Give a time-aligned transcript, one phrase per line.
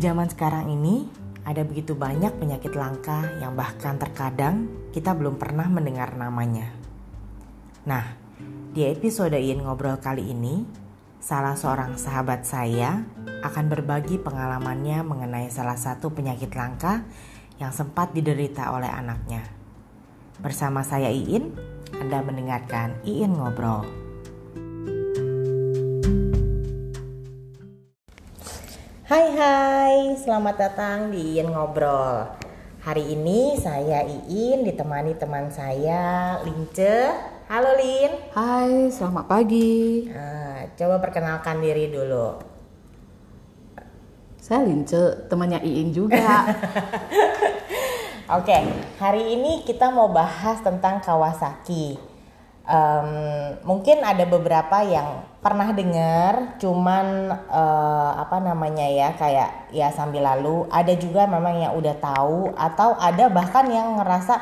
[0.00, 1.04] zaman sekarang ini,
[1.44, 6.72] ada begitu banyak penyakit langka yang bahkan terkadang kita belum pernah mendengar namanya.
[7.84, 8.16] Nah,
[8.72, 10.64] di episode Iin Ngobrol kali ini,
[11.20, 13.04] salah seorang sahabat saya
[13.44, 17.04] akan berbagi pengalamannya mengenai salah satu penyakit langka
[17.60, 19.44] yang sempat diderita oleh anaknya.
[20.40, 21.52] Bersama saya Iin,
[22.00, 23.99] Anda mendengarkan Iin Ngobrol.
[30.20, 32.28] Selamat datang di Iin Ngobrol.
[32.84, 37.08] Hari ini saya Iin ditemani teman saya Lince.
[37.48, 38.12] Halo Lin.
[38.36, 40.12] Hai, selamat pagi.
[40.12, 42.36] Nah, Coba perkenalkan diri dulu.
[44.36, 46.20] Saya Lince, temannya Iin juga.
[48.36, 48.60] Oke,
[49.00, 52.09] hari ini kita mau bahas tentang Kawasaki
[52.70, 53.10] um,
[53.60, 60.64] Mungkin ada beberapa yang pernah dengar cuman uh, apa namanya ya kayak ya sambil lalu.
[60.72, 64.40] Ada juga memang yang udah tahu atau ada bahkan yang ngerasa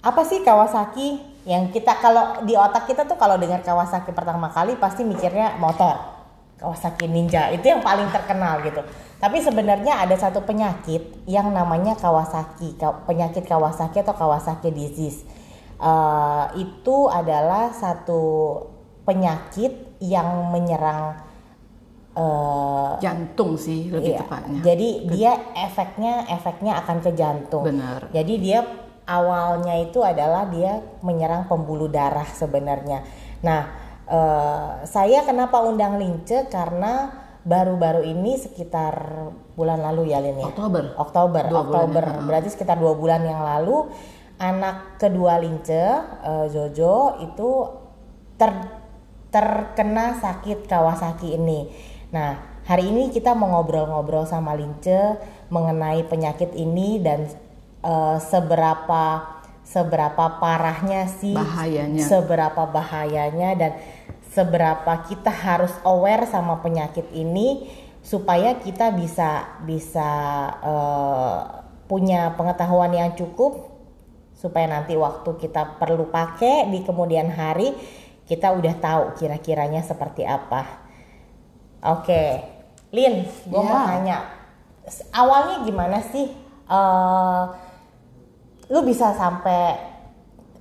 [0.00, 1.26] apa sih Kawasaki?
[1.48, 6.22] Yang kita kalau di otak kita tuh kalau dengar Kawasaki pertama kali pasti mikirnya motor.
[6.60, 8.84] Kawasaki Ninja itu yang paling terkenal gitu.
[9.16, 12.76] Tapi sebenarnya ada satu penyakit yang namanya Kawasaki
[13.08, 15.39] penyakit Kawasaki atau Kawasaki disease
[15.80, 18.22] uh, itu adalah satu
[19.08, 21.18] penyakit yang menyerang
[22.14, 24.60] uh, jantung sih lebih iya, tepatnya.
[24.62, 25.10] Jadi ke...
[25.16, 27.64] dia efeknya efeknya akan ke jantung.
[27.66, 28.12] Benar.
[28.12, 28.60] Jadi dia
[29.08, 33.02] awalnya itu adalah dia menyerang pembuluh darah sebenarnya.
[33.42, 33.60] Nah,
[34.06, 38.94] uh, saya kenapa undang Lince karena baru-baru ini sekitar
[39.56, 40.52] bulan lalu ya Lin ya.
[40.52, 40.84] Oktober.
[41.00, 41.44] Oktober.
[41.48, 42.04] Dua Oktober.
[42.04, 43.88] Bulan, Berarti sekitar dua bulan yang lalu
[44.40, 45.84] anak kedua Lince
[46.24, 47.48] uh, Jojo itu
[48.40, 48.50] ter
[49.30, 51.70] terkena sakit Kawasaki ini.
[52.10, 55.20] Nah, hari ini kita mau ngobrol-ngobrol sama Lince
[55.52, 57.30] mengenai penyakit ini dan
[57.84, 62.02] uh, seberapa seberapa parahnya sih bahayanya.
[62.02, 63.72] Seberapa bahayanya dan
[64.34, 67.70] seberapa kita harus aware sama penyakit ini
[68.02, 70.10] supaya kita bisa bisa
[70.64, 71.38] uh,
[71.86, 73.69] punya pengetahuan yang cukup
[74.40, 77.76] supaya nanti waktu kita perlu pakai di kemudian hari
[78.24, 80.80] kita udah tahu kira-kiranya seperti apa.
[81.84, 82.40] Oke,
[82.94, 83.68] Lin, gue yeah.
[83.68, 84.18] mau tanya,
[85.12, 86.32] awalnya gimana sih?
[86.70, 87.50] Uh,
[88.70, 89.74] lu bisa sampai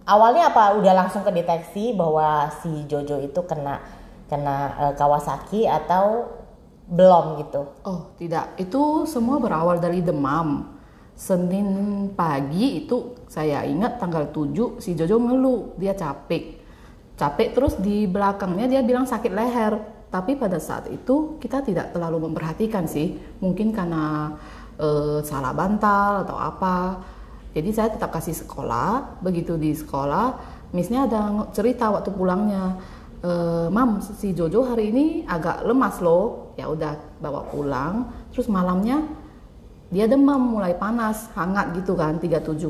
[0.09, 3.77] awalnya apa udah langsung ke deteksi bahwa si Jojo itu kena
[4.25, 6.25] kena uh, Kawasaki atau
[6.89, 7.69] belum gitu?
[7.85, 10.78] Oh tidak, itu semua berawal dari demam.
[11.19, 15.75] Senin pagi itu saya ingat tanggal 7 si Jojo ngeluh.
[15.75, 16.55] Dia capek.
[17.19, 19.75] Capek terus di belakangnya dia bilang sakit leher.
[20.07, 23.19] Tapi pada saat itu kita tidak terlalu memperhatikan sih.
[23.43, 24.31] Mungkin karena
[24.79, 27.03] e, salah bantal atau apa.
[27.51, 29.19] Jadi saya tetap kasih sekolah.
[29.19, 30.39] Begitu di sekolah
[30.71, 32.79] misnya ada cerita waktu pulangnya.
[33.19, 33.31] E,
[33.67, 36.55] mam si Jojo hari ini agak lemas loh.
[36.55, 38.07] Ya udah bawa pulang.
[38.31, 39.03] Terus malamnya
[39.89, 42.69] dia demam mulai panas hangat gitu kan 37.8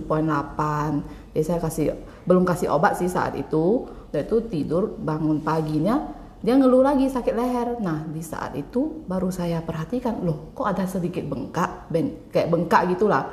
[1.36, 1.86] jadi saya kasih
[2.24, 7.36] belum kasih obat sih saat itu dia itu tidur bangun paginya dia ngeluh lagi sakit
[7.36, 7.84] leher.
[7.84, 12.96] Nah di saat itu baru saya perhatikan loh kok ada sedikit bengkak, ben, kayak bengkak
[12.96, 13.28] gitulah.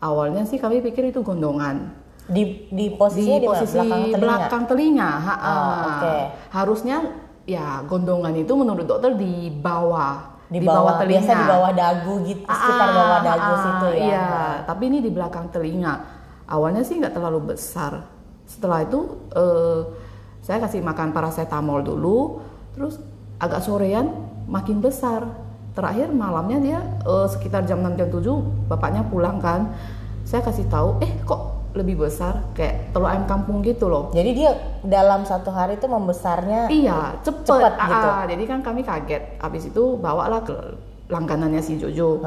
[0.00, 1.92] Awalnya sih kami pikir itu gondongan.
[2.28, 4.20] Di di posisi, di posisi belakang telinga.
[4.20, 5.10] Belakang telinga.
[5.10, 5.34] Ha -ha.
[5.48, 6.20] Oh, okay.
[6.52, 6.96] Harusnya
[7.48, 11.22] ya gondongan itu menurut dokter di bawah di bawah, bawah telinga.
[11.22, 14.02] Biasa di bawah dagu gitu, ah, sekitar bawah dagu ah, situ ya.
[14.02, 14.28] Iya,
[14.66, 15.94] tapi ini di belakang telinga.
[16.50, 18.02] Awalnya sih nggak terlalu besar.
[18.50, 19.80] Setelah itu uh,
[20.42, 22.42] saya kasih makan paracetamol dulu
[22.74, 22.98] terus
[23.38, 24.10] agak sorean
[24.48, 25.28] makin besar
[25.76, 29.70] terakhir malamnya dia uh, sekitar jam 6 jam 7 bapaknya pulang kan
[30.26, 34.10] saya kasih tahu eh kok lebih besar kayak telur ayam kampung gitu loh.
[34.10, 34.50] Jadi dia
[34.82, 38.08] dalam satu hari itu membesarnya iya cepet, cepet gitu.
[38.10, 39.38] ah, jadi kan kami kaget.
[39.38, 40.54] Habis itu bawalah ke
[41.06, 42.22] langganannya si Jojo.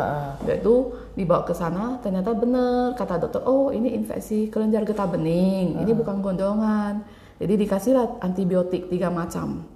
[0.48, 5.84] Dia itu dibawa ke sana ternyata bener kata dokter oh ini infeksi kelenjar getah bening.
[5.84, 7.04] Ini bukan gondongan.
[7.44, 9.68] Jadi dikasihlah antibiotik tiga macam.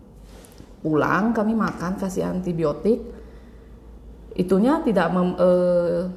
[0.80, 3.04] Pulang kami makan kasih antibiotik.
[4.38, 6.08] Itunya tidak mem, eh,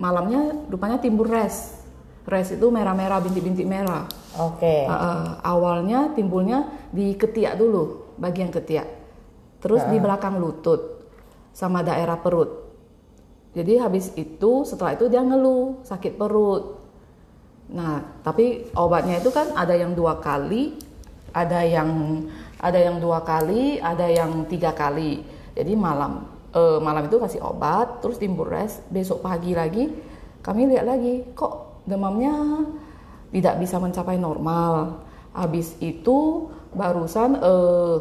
[0.00, 1.77] malamnya rupanya timbul res.
[2.28, 4.04] Res itu merah-merah bintik-bintik merah.
[4.36, 4.60] Oke.
[4.60, 4.80] Okay.
[4.84, 8.84] Uh, awalnya timbulnya di ketiak dulu, bagian ketiak.
[9.64, 9.88] Terus uh.
[9.88, 11.08] di belakang lutut
[11.56, 12.68] sama daerah perut.
[13.56, 16.76] Jadi habis itu setelah itu dia ngeluh sakit perut.
[17.72, 20.76] Nah, tapi obatnya itu kan ada yang dua kali,
[21.32, 21.88] ada yang
[22.60, 25.24] ada yang dua kali, ada yang tiga kali.
[25.56, 28.84] Jadi malam eh, malam itu kasih obat, terus timbul res.
[28.92, 29.88] Besok pagi lagi
[30.38, 32.68] kami lihat lagi, kok demamnya
[33.32, 35.02] tidak bisa mencapai normal.
[35.32, 37.96] Habis itu barusan eh,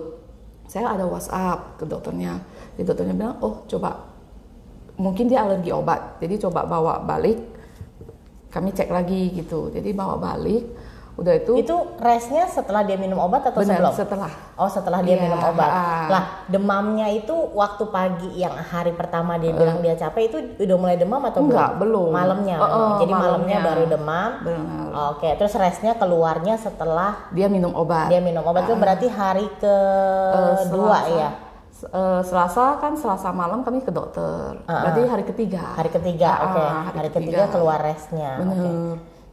[0.68, 2.44] saya ada WhatsApp ke dokternya.
[2.75, 4.04] Jadi dokternya bilang, oh coba
[5.00, 6.19] mungkin dia alergi obat.
[6.19, 7.39] Jadi coba bawa balik.
[8.51, 9.72] Kami cek lagi gitu.
[9.72, 10.63] Jadi bawa balik.
[11.18, 13.94] Udah itu, Itu resnya setelah dia minum obat atau benar sebelum?
[13.96, 14.31] setelah.
[14.54, 15.66] Oh setelah dia Iya, minum obat.
[15.68, 16.06] ah.
[16.08, 20.94] Lah demamnya itu waktu pagi yang hari pertama dia bilang dia capek itu udah mulai
[20.94, 22.14] demam atau Enggak, belum.
[22.14, 22.56] Malamnya.
[22.56, 23.58] Oh, oh, Jadi malamnya malamnya.
[23.66, 24.30] baru demam.
[24.40, 24.90] Benar.
[25.10, 28.08] Oke, terus resnya keluarnya setelah Dia minum obat.
[28.08, 31.10] dia minum obat itu berarti hari kedua Selasa.
[31.12, 31.30] ya.
[31.68, 34.54] S- eh, Selasa kan Selasa malam kami ke dokter.
[34.63, 35.74] Berarti hari ketiga.
[35.74, 36.62] Hari ketiga, Ah, oke.
[36.62, 38.38] hari Hari, ketiga keluar resnya.
[38.38, 38.54] Bener.
[38.54, 38.72] Oke.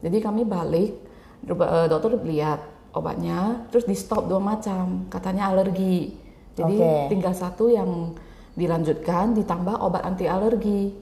[0.02, 1.03] Jadi kami balik, eh,
[1.44, 2.60] dokter lihat
[2.94, 6.14] obatnya, terus di stop dua macam, katanya alergi.
[6.54, 7.10] Jadi Oke.
[7.10, 8.14] tinggal satu yang
[8.54, 10.94] dilanjutkan ditambah obat anti alergi.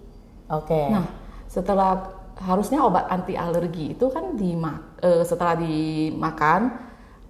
[0.48, 0.88] Oke.
[0.88, 1.04] Nah,
[1.48, 2.00] setelah
[2.40, 4.56] harusnya obat anti alergi itu kan di
[5.22, 6.72] setelah dimakan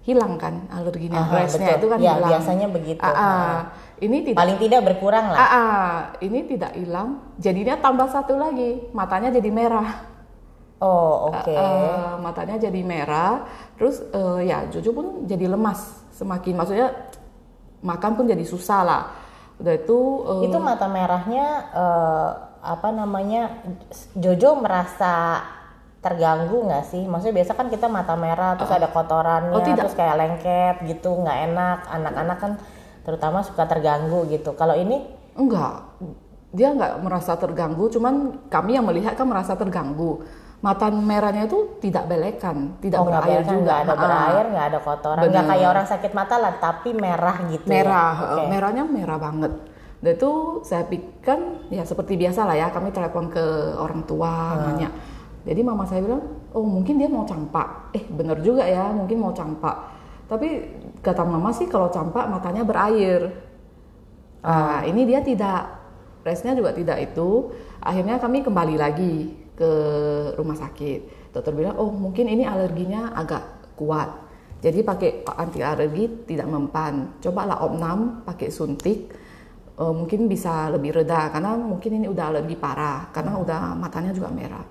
[0.03, 1.79] hilang kan alerginya, Aha, resnya betul.
[1.79, 2.31] itu kan Ya, hilang.
[2.35, 3.03] biasanya begitu.
[3.03, 3.55] Ah, ah.
[4.03, 5.37] Ini tidak Paling tidak berkurang lah.
[5.39, 10.11] Ah, ah, ini tidak hilang, jadinya tambah satu lagi, matanya jadi merah.
[10.83, 11.47] Oh, oke.
[11.47, 13.47] Eh, matanya jadi merah,
[13.79, 16.91] terus eh, ya Jojo pun jadi lemas, semakin maksudnya
[17.79, 19.03] makan pun jadi susah lah.
[19.63, 19.99] Udah itu
[20.43, 22.29] eh, itu mata merahnya eh,
[22.63, 23.63] apa namanya
[24.11, 25.39] Jojo merasa
[26.03, 27.07] terganggu nggak sih?
[27.07, 29.87] Maksudnya biasa kan kita mata merah terus ada kotorannya Oh, tidak.
[29.87, 31.79] terus kayak lengket gitu nggak enak.
[31.87, 32.51] Anak-anak kan
[33.07, 34.51] terutama suka terganggu gitu.
[34.59, 34.99] Kalau ini
[35.39, 35.79] enggak,
[36.51, 40.23] dia nggak merasa terganggu, cuman kami yang melihat kan merasa terganggu.
[40.63, 43.67] Mata merahnya itu tidak belekan, tidak oh, berair berair, juga.
[43.67, 47.67] nggak ada berair, nggak ada kotoran, nggak kayak orang sakit mata lah, tapi merah gitu.
[47.67, 47.83] ya?
[47.83, 48.31] merah Oke.
[48.31, 49.53] eh, merahnya merah banget.
[49.99, 50.31] Dan itu
[50.63, 54.87] saya pikirkan ya seperti biasa lah ya kami telepon ke orang tua nanya.
[55.43, 56.23] Jadi mama saya bilang
[56.55, 57.91] oh mungkin dia mau campak.
[57.91, 59.91] Eh bener juga ya mungkin mau campak.
[60.31, 60.47] Tapi
[61.03, 63.35] kata mama sih kalau campak matanya berair.
[64.43, 64.79] Ah.
[64.83, 65.75] Ini dia tidak
[66.23, 67.51] resnya juga tidak itu.
[67.83, 69.71] Akhirnya kami kembali lagi ke
[70.37, 71.31] rumah sakit.
[71.33, 74.09] Dokter bilang oh mungkin ini alerginya agak kuat.
[74.63, 77.19] Jadi pakai anti alergi tidak mempan.
[77.19, 79.11] Cobalah opnam pakai suntik
[79.75, 84.31] eh, mungkin bisa lebih reda karena mungkin ini udah alergi parah karena udah matanya juga
[84.31, 84.65] merah.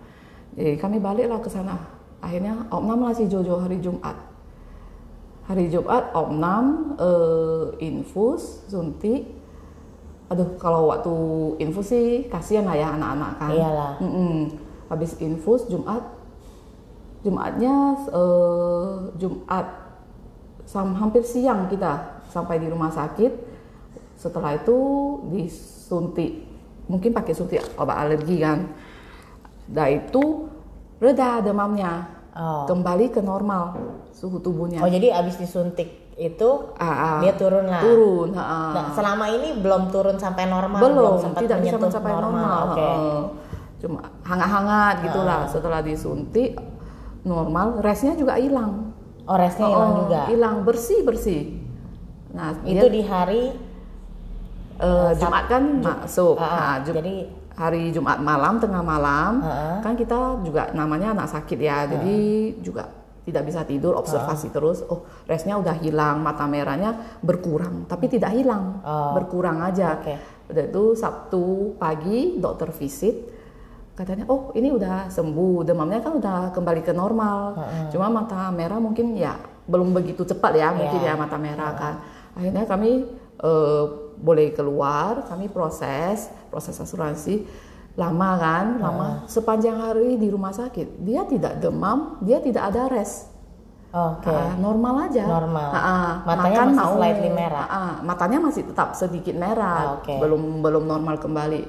[0.56, 1.76] Jadi kami baliklah ke sana.
[2.22, 4.14] Akhirnya opnam lah si Jojo hari Jumat.
[5.50, 9.28] Hari Jumat opnam eh, infus suntik.
[10.32, 11.12] Aduh kalau waktu
[11.60, 13.50] infus sih kasihan lah ya anak-anak kan.
[13.52, 13.92] Iyalah.
[14.00, 14.71] Mm-mm.
[14.92, 16.04] Habis infus Jumat
[17.22, 17.74] Jumatnya
[18.10, 19.66] eh, Jumat
[20.68, 23.32] sam hampir siang kita sampai di rumah sakit
[24.14, 24.76] setelah itu
[25.30, 26.44] disuntik
[26.86, 28.70] mungkin pakai suntik obat alergi kan
[29.66, 30.50] dah itu
[30.98, 32.64] reda demamnya Oh.
[32.64, 33.76] kembali ke normal
[34.08, 36.48] suhu tubuhnya Oh jadi abis disuntik itu
[36.80, 37.20] Ah, ah.
[37.20, 37.84] dia turun lah.
[37.84, 38.60] turun ha, ha.
[38.72, 42.80] Nah, selama ini belum turun sampai normal, belum sempat tidak bisa mencapai normal, Oke.
[42.80, 43.20] Heeh.
[43.82, 45.50] Cuma hangat-hangat gitulah.
[45.50, 46.54] Setelah disuntik
[47.26, 48.94] normal resnya juga hilang.
[49.26, 50.20] Oh, resnya hilang Oh, juga.
[50.30, 51.42] hilang bersih bersih
[52.32, 53.42] nah Itu dia, di hari
[54.80, 56.40] eh, Jumat kan masuk.
[56.40, 56.50] Ah, ah.
[56.56, 57.14] Nah, Jum- jadi
[57.52, 59.78] hari Jumat malam tengah malam ah.
[59.84, 61.84] kan kita juga namanya anak sakit ya.
[61.86, 62.16] Jadi
[62.64, 62.88] juga
[63.22, 64.82] tidak bisa tidur observasi terus.
[64.88, 68.80] Oh resnya udah hilang mata merahnya berkurang tapi tidak hilang.
[68.82, 69.12] Oh.
[69.14, 70.00] berkurang aja.
[70.48, 73.31] Udah itu Sabtu pagi dokter visit
[74.02, 77.54] katanya oh ini udah sembuh demamnya kan udah kembali ke normal
[77.88, 81.14] cuma mata merah mungkin ya belum begitu cepat ya mungkin Iya.
[81.14, 81.94] ya mata merah kan
[82.34, 83.06] akhirnya kami
[83.38, 83.84] eh,
[84.18, 87.46] boleh keluar kami proses proses asuransi
[87.92, 93.30] lama kan lama sepanjang hari di rumah sakit dia tidak demam dia tidak ada res
[93.92, 94.24] Oke.
[94.26, 95.68] Ah, normal aja Normal.
[95.68, 96.10] Ah, ah.
[96.24, 96.92] Matanya Makan masih mau.
[96.96, 97.64] slightly merah.
[97.64, 97.92] Ah, ah.
[98.00, 100.16] matanya masih tetap sedikit merah Ah, oke.
[100.16, 101.62] belum belum normal kembali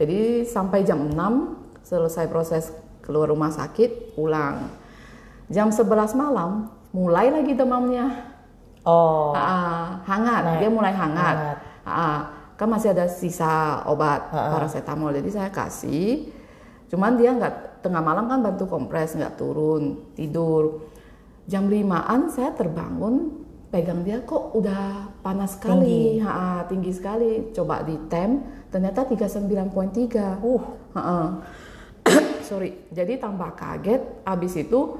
[0.00, 4.66] jadi sampai jam 6 selesai proses keluar rumah sakit pulang
[5.46, 8.34] jam 11 malam mulai lagi demamnya
[8.86, 9.34] Oh.
[9.34, 10.58] Ah, hangat, Naik.
[10.62, 11.34] dia mulai hangat.
[11.34, 11.56] Hangat.
[11.82, 12.20] Ah,
[12.54, 16.30] kan masih ada sisa obat paracetamol, jadi saya kasih.
[16.86, 20.86] Cuman dia nggak tengah malam kan bantu kompres, nggak turun tidur.
[21.50, 23.42] Jam limaan saya terbangun,
[23.74, 27.30] pegang dia kok udah panas sekali, tinggi, ha, tinggi sekali.
[27.50, 28.38] Coba di tem,
[28.70, 30.38] ternyata 39.3.
[30.46, 30.62] Uh.
[30.94, 31.18] Ha-ha.
[32.48, 34.02] Sorry, jadi tambah kaget.
[34.22, 34.98] Abis itu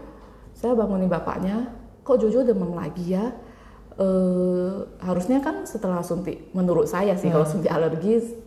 [0.53, 1.71] saya bangunin bapaknya,
[2.03, 3.33] kok Jojo demam lagi ya?
[3.97, 8.45] Eh, harusnya kan setelah suntik, menurut saya sih kalau suntik alergi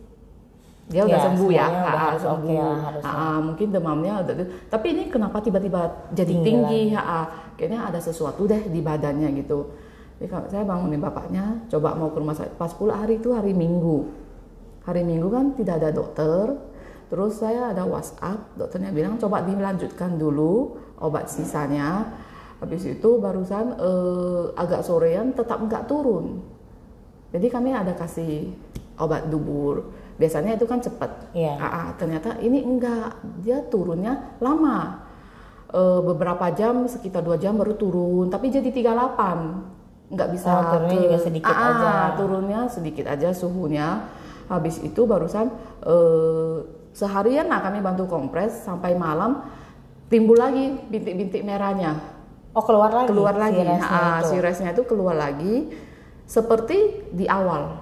[0.90, 2.38] dia udah Ya, sembuh ya, udah Ah, harus sembuh.
[2.38, 3.10] oke lah, harusnya.
[3.14, 4.34] Ah, mungkin demamnya udah
[4.66, 6.82] tapi ini kenapa tiba-tiba jadi Tinggi tinggi?
[6.94, 9.70] Ah, kayaknya ada sesuatu deh di badannya gitu.
[10.18, 12.54] Jadi kalau saya bangunin bapaknya, coba mau ke rumah sakit.
[12.54, 14.06] Pas pula hari itu hari Minggu.
[14.82, 16.58] Hari Minggu kan tidak ada dokter.
[17.10, 22.06] Terus saya ada WhatsApp, dokternya bilang coba dilanjutkan dulu obat sisanya.
[22.62, 26.38] Habis itu barusan eh, agak sorean tetap nggak turun.
[27.34, 28.54] Jadi kami ada kasih
[28.96, 29.90] obat dubur.
[30.22, 31.34] Biasanya itu kan cepat.
[31.34, 31.56] Iya.
[31.58, 35.02] Ah, ternyata ini enggak, dia turunnya lama.
[35.70, 39.66] Eh, beberapa jam, sekitar dua jam baru turun, tapi jadi 38
[40.10, 41.92] nggak bisa Oh, turunnya juga sedikit Ah, ah, aja.
[42.18, 43.88] turunnya sedikit aja suhunya.
[44.46, 45.50] Habis itu barusan
[45.86, 46.56] eh,
[46.90, 49.46] seharian lah kami bantu kompres sampai malam
[50.06, 51.96] timbul lagi bintik-bintik merahnya
[52.50, 53.08] Oh keluar lagi.
[53.08, 53.62] keluar lagi.
[53.62, 54.26] virusnya Ah, itu.
[54.26, 55.70] si resnya itu keluar lagi
[56.24, 56.76] seperti
[57.08, 57.78] di awal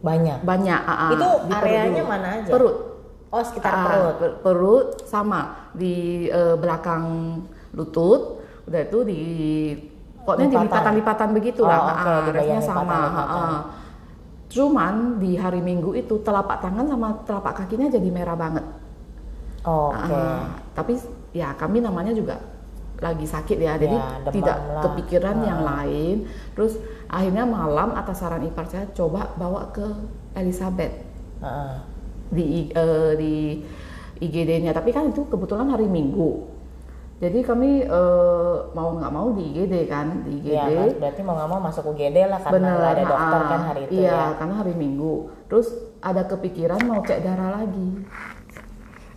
[0.00, 0.40] banyak.
[0.42, 0.80] banyak.
[1.12, 2.08] Itu di perut areanya dulu.
[2.08, 2.50] mana aja?
[2.50, 2.76] Perut.
[3.28, 4.14] Oh sekitar Ah, perut.
[4.16, 5.40] per- perut sama
[5.72, 7.04] di eh, belakang
[7.70, 8.40] lutut.
[8.64, 9.20] Udah itu di
[10.18, 10.66] pokoknya di Lipatan.
[10.66, 11.76] lipatan-lipatan begitulah.
[11.76, 12.80] Oh, oke, Ah, di resnya sama.
[12.80, 13.50] lipatan-lipatan.
[14.52, 14.64] Ah, ah.
[14.68, 18.64] Cuman di hari Minggu itu telapak tangan sama telapak kakinya jadi merah banget.
[19.64, 20.12] Oh, Oke.
[20.12, 20.98] Ah, tapi
[21.32, 22.36] ya kami namanya juga
[23.02, 24.82] lagi sakit ya, jadi Ya, tidak lah.
[24.86, 25.46] kepikiran Ah.
[25.46, 26.16] yang lain.
[26.54, 26.78] Terus
[27.08, 29.82] akhirnya malam atas saran ipar saya coba bawa ke
[30.34, 30.94] Elizabeth
[31.42, 31.74] Heeh.
[32.30, 33.32] di eh, di
[34.20, 34.70] IGD-nya.
[34.70, 36.51] Tapi kan itu kebetulan hari Minggu.
[37.22, 40.58] Jadi kami eh, mau nggak mau di IGD kan, di IGD.
[40.58, 43.60] Ya, Mas, berarti mau nggak mau masuk UGD lah karena Bener, ada dokter ah, kan
[43.70, 44.24] hari itu iya, ya.
[44.42, 45.14] karena hari Minggu.
[45.46, 45.68] Terus
[46.02, 47.90] ada kepikiran mau cek darah lagi.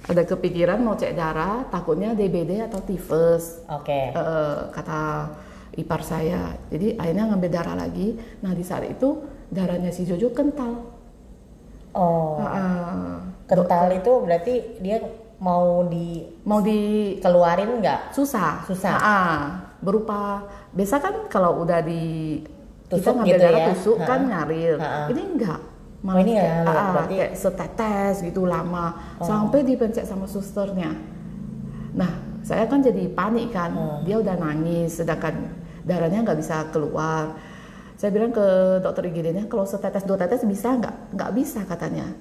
[0.05, 3.65] Ada kepikiran mau cek darah, takutnya DBD atau tifus.
[3.73, 4.13] Oke.
[4.13, 5.33] Eh, kata
[5.73, 6.61] ipar saya.
[6.69, 8.21] Jadi akhirnya ngambil darah lagi.
[8.45, 10.93] Nah di saat itu darahnya si Jojo kental.
[11.95, 15.01] Oh, Ah, kental itu berarti dia
[15.37, 15.83] mau
[16.43, 16.71] mau di
[17.17, 18.11] dikeluarin nggak?
[18.11, 18.95] susah Susah.
[18.95, 19.39] Ah,
[19.79, 22.39] berupa biasa kan kalau udah di
[22.85, 23.67] kita Tusuk ngambil gitu darah ya?
[23.69, 24.29] tusuk kan Ha-ha.
[24.29, 25.09] nyaril Ha-ha.
[25.09, 25.61] ini enggak
[26.05, 27.19] Oh, ini nggak kayak, ngalir, ah, berarti- Oh.
[27.19, 28.85] kayak setetes gitu lama
[29.19, 30.93] sampai dipencet sama susternya
[31.91, 32.11] nah
[32.41, 33.99] saya kan jadi panik kan Hmm.
[34.03, 35.49] dia udah nangis sedangkan
[35.81, 37.33] darahnya nggak bisa keluar
[37.95, 38.45] saya bilang ke
[38.79, 42.13] dokter IGD-nya kalau setetes dua tetes bisa nggak nggak bisa katanya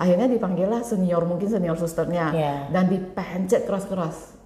[0.00, 2.32] akhirnya dipanggil lah senior mungkin senior susternya.
[2.32, 2.54] Iya.
[2.72, 4.40] dan dipencet keras-keras.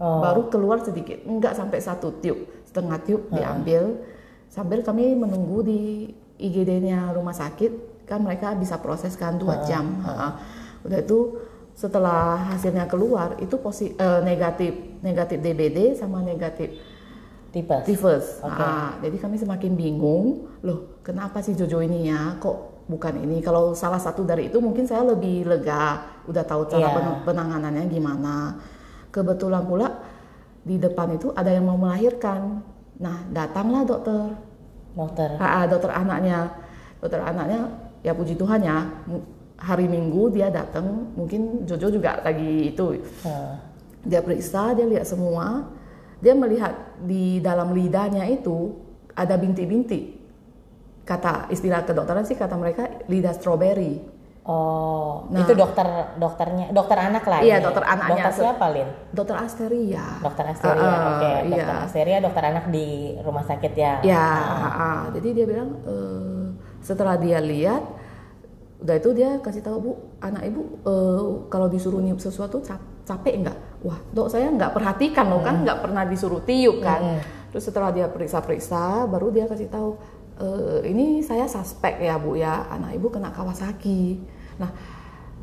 [0.00, 2.66] Oh, baru keluar sedikit nggak sampai satu tiup.
[2.66, 4.02] Setengah tiup diambil.
[4.50, 5.80] Sambil kami menunggu di
[6.42, 10.02] IGD-nya rumah sakit kan mereka bisa proses kan dua jam.
[10.02, 10.28] Ha-ha.
[10.80, 11.38] udah itu
[11.76, 14.74] setelah hasilnya keluar itu posi eh, negatif.
[15.04, 16.74] Negatif DBD sama negatif
[17.50, 17.82] tipes.
[17.86, 18.62] tifus Oke.
[18.62, 20.50] Ah, jadi kami semakin bingung.
[20.62, 22.38] Loh kenapa sih Jojo ini ya?
[22.38, 26.82] Kok bukan ini kalau salah satu dari itu mungkin saya lebih lega udah tahu cara
[26.82, 26.94] Iya.
[26.98, 28.58] pen- penanganannya gimana
[29.08, 29.88] kebetulan pula
[30.60, 32.58] di depan itu ada yang mau melahirkan
[32.98, 34.34] nah datanglah dokter
[34.90, 35.38] Dokter.
[35.38, 36.50] Ah, ah, dokter anaknya
[36.98, 37.70] dokter anaknya
[38.02, 38.90] ya puji Tuhan ya
[39.56, 43.52] hari Minggu dia datang mungkin Jojo juga lagi itu Heeh.
[44.02, 45.68] dia periksa, dia lihat semua,
[46.18, 46.72] dia melihat
[47.04, 48.72] di dalam lidahnya itu
[49.12, 50.16] ada bintik-bintik.
[51.10, 53.98] Kata istilah kedokteran sih kata mereka lidah stroberi.
[54.42, 55.42] Oh, Nah.
[55.42, 55.84] itu dokter
[56.16, 57.38] dokternya, dokter anak lah.
[57.40, 57.64] Iya, ini.
[57.66, 58.24] dokter anaknya.
[58.24, 58.88] Dokter siapa, Lin?
[59.10, 60.04] Dokter Asteria.
[60.18, 60.80] Dokter Asteria.
[60.80, 61.84] Ah, Oke, dokter iya.
[61.84, 62.86] Asteria, dokter anak di
[63.20, 63.92] rumah sakit ya.
[64.00, 64.62] Ya, Ah.
[64.64, 65.00] ah, ah.
[65.12, 66.44] jadi dia bilang eh,
[66.80, 67.82] setelah dia lihat,
[68.80, 73.44] udah itu dia kasih tahu bu, anak ibu eh, kalau disuruh niup sesuatu cap- capek
[73.44, 73.58] nggak?
[73.82, 77.20] Wah, dok saya nggak perhatikan loh kan nggak pernah disuruh tiup kan.
[77.50, 79.98] Terus setelah dia periksa-periksa, baru dia kasih tahu
[80.40, 84.16] "Eh, ini saya suspek ya bu ya, anak ibu kena Kawasaki.
[84.56, 84.72] Nah,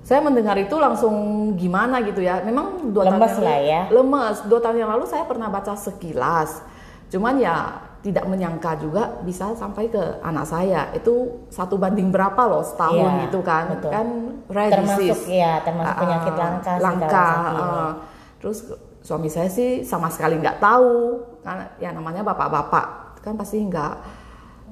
[0.02, 1.14] saya mendengar itu langsung
[1.54, 2.42] gimana gitu ya.
[2.42, 3.82] Memang dua tahun Lemes yang lah lalu- ya.
[3.92, 4.38] lemes.
[4.44, 6.66] Dua tahun yang lalu saya pernah baca sekilas.
[7.08, 7.56] Cuman ya
[7.98, 10.90] tidak menyangka juga bisa sampai ke anak saya.
[10.92, 13.64] Itu satu banding berapa loh setahun Iya, gitu kan.
[13.70, 13.92] betul.
[13.92, 14.08] Kan
[14.48, 15.24] rare Termasuk disease.
[15.30, 17.28] ya, termasuk Ah, penyakit langka langka.
[17.54, 17.92] Ah.
[18.40, 18.58] Terus
[19.02, 21.20] suami saya sih sama sekali nggak tahu.
[21.44, 23.94] Karena ya namanya bapak-bapak kan pasti nggak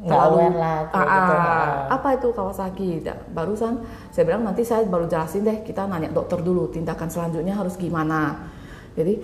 [0.03, 1.95] Aware lah, kayak Ah, gitu, ah, ah.
[1.95, 2.89] apa itu Kawasaki?
[3.31, 3.73] Barusan
[4.11, 8.51] saya bilang nanti saya baru jelasin deh kita nanya dokter dulu tindakan selanjutnya harus gimana.
[8.93, 9.23] Jadi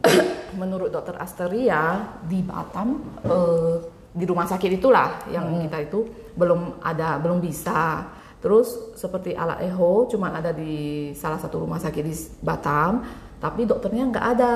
[0.60, 3.76] menurut dokter Asteria di Batam eh,
[4.16, 5.68] di rumah sakit itulah yang Hmm.
[5.68, 6.00] kita itu
[6.32, 8.08] belum ada belum bisa.
[8.40, 13.04] Terus seperti alat echo cuma ada di salah satu rumah sakit di Batam,
[13.36, 14.54] tapi dokternya nggak ada.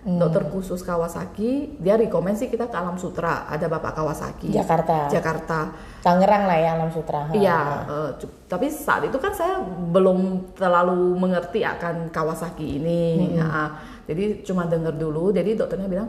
[0.00, 5.12] Dokter khusus Kawasaki dia rekomend sih kita ke Alam Sutra ada Bapak Kawasaki Jakarta.
[5.12, 5.58] Jakarta
[6.00, 7.28] Tangerang lah ya Alam Sutra.
[7.28, 7.84] Iya,
[8.16, 9.60] cu- tapi saat itu kan saya
[9.92, 13.36] belum terlalu mengerti akan Kawasaki ini.
[13.36, 13.76] Ya,
[14.08, 15.28] jadi cuma dengar dulu.
[15.28, 16.08] Jadi dokternya bilang,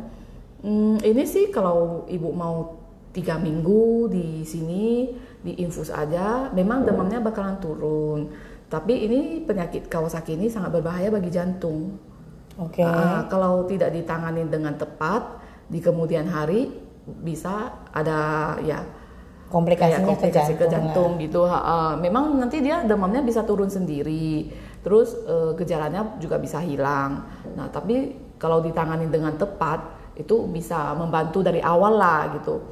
[0.63, 2.79] "Hmm, ini sih kalau ibu mau
[3.11, 5.11] tiga minggu di sini
[5.43, 8.31] diinfus aja, memang demamnya bakalan turun.
[8.71, 11.99] Tapi ini penyakit Kawasaki ini sangat berbahaya bagi jantung.
[12.61, 12.85] Oke.
[12.85, 16.69] Ah, kalau tidak ditangani dengan tepat di kemudian hari
[17.25, 18.79] bisa ada ya
[19.51, 21.17] Komplikasinya komplikasi ke ke jantung.
[21.17, 21.43] jantung gitu.
[21.43, 21.99] Ha.
[21.99, 24.47] Memang nanti dia demamnya bisa turun sendiri,
[24.79, 27.27] terus eh, gejalanya juga bisa hilang.
[27.59, 29.83] Nah tapi kalau ditangani dengan tepat
[30.15, 32.63] itu bisa membantu dari awal lah gitu.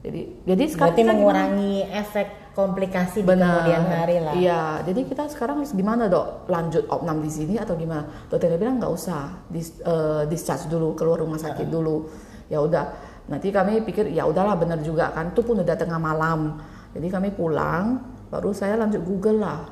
[0.00, 1.12] Jadi jadi sekarang Berarti gimana?
[1.12, 3.66] mengurangi efek komplikasi di Benar.
[3.66, 4.34] kemudian hari lah.
[4.38, 6.46] Iya, jadi kita sekarang harus gimana dok?
[6.46, 8.06] Lanjut opnam di sini atau gimana?
[8.30, 12.06] Dokternya bilang nggak usah, dis, eh, discharge dulu keluar rumah sakit dulu.
[12.46, 12.94] Ya udah,
[13.26, 16.62] nanti kami pikir ya udahlah benar juga kan, itu pun udah tengah malam.
[16.94, 17.98] Jadi kami pulang,
[18.30, 19.66] baru saya lanjut Google lah,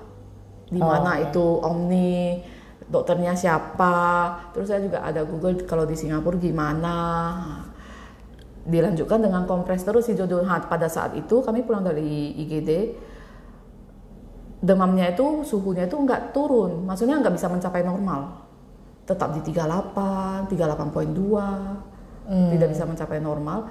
[0.67, 2.43] di Oh, mana itu Omni,
[2.91, 3.95] dokternya siapa.
[4.51, 6.97] Terus saya juga ada Google kalau di Singapura gimana.
[8.63, 10.43] Dilanjutkan dengan kompres terus si jodoh.
[10.43, 12.71] Nah, pada saat itu kami pulang dari IGD,
[14.63, 18.47] demamnya itu suhunya itu nggak turun, maksudnya nggak bisa mencapai normal,
[19.03, 23.67] tetap di 38, 38.2, tidak bisa mencapai normal,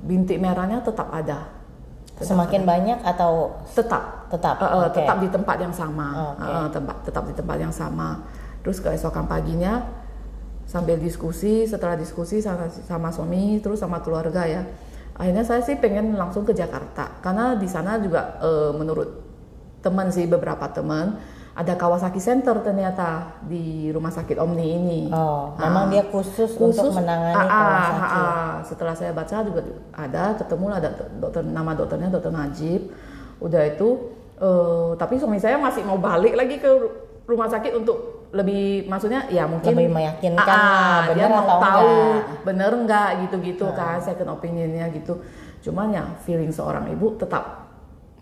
[0.00, 1.60] bintik merahnya tetap ada,
[2.20, 4.60] Semakin banyak atau tetap, tetap?
[4.60, 5.00] Eh, eh, Oke.
[5.00, 6.44] tetap di tempat yang sama, Oke.
[6.44, 8.20] Eh, eh, tempat tetap di tempat yang sama.
[8.60, 9.80] Terus keesokan paginya
[10.70, 14.62] sambil diskusi, setelah diskusi sama, sama suami, terus sama keluarga ya,
[15.18, 19.10] akhirnya saya sih pengen langsung ke Jakarta karena di sana juga eh, menurut
[19.82, 21.18] teman sih beberapa teman
[21.50, 25.00] ada Kawasaki Center ternyata di rumah sakit Omni ini.
[25.10, 25.66] Oh, Ah.
[25.66, 28.00] memang dia khusus, untuk menangani ah, ah, Kawasaki.
[28.00, 28.50] ah, ah.
[28.62, 29.60] Setelah saya baca juga
[29.90, 32.94] ada ketemu lah ada dokter nama dokternya dokter Najib.
[33.42, 33.88] Udah itu
[34.38, 36.70] eh, tapi suami saya masih mau balik lagi ke
[37.26, 41.58] rumah sakit untuk lebih maksudnya ya mungkin Lebih meyakinkan Ah, ah, lah, dia bener mau
[41.58, 42.42] tahu enggak.
[42.46, 45.18] bener enggak gitu-gitu kan second opinionnya gitu.
[45.60, 47.68] Cuman ya feeling seorang ibu tetap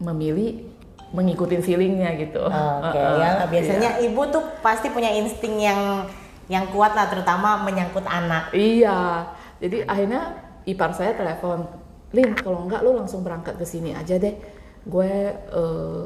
[0.00, 0.64] memilih
[1.12, 2.40] mengikuti feelingnya gitu.
[2.44, 3.44] Oke, eh, ya iya.
[3.48, 6.04] biasanya ibu tuh pasti punya insting yang
[6.48, 8.52] yang kuat lah, terutama menyangkut anak.
[8.56, 9.24] Iya,
[9.60, 10.32] jadi akhirnya
[10.64, 11.64] ipar saya telepon,
[12.12, 14.36] Lin, kalau enggak lu langsung berangkat ke sini aja deh.
[14.84, 16.04] Gue eh,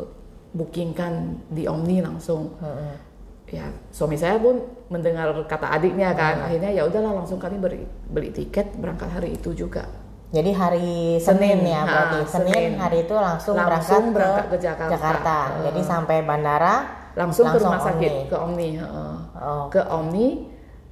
[0.53, 1.12] bookingkan
[1.49, 2.55] di Omni langsung.
[3.53, 8.33] Ya, suami saya pun mendengar kata adiknya kan, akhirnya ya udahlah langsung kami beli, beli
[8.33, 9.85] tiket berangkat hari itu juga.
[10.33, 12.71] Jadi hari Senin, Senin, ya ha, berarti Senin, Senin.
[12.81, 14.93] hari itu langsung, Langsung berangkat, berangkat ke Jakarta.
[14.97, 15.37] Jakarta.
[15.45, 15.62] Heeh.
[15.69, 16.75] Jadi sampai bandara
[17.12, 17.88] Langsung, ke rumah Omni.
[17.93, 19.15] sakit ke Omni, heeh.
[19.37, 19.65] Oh.
[19.69, 20.29] ke Omni.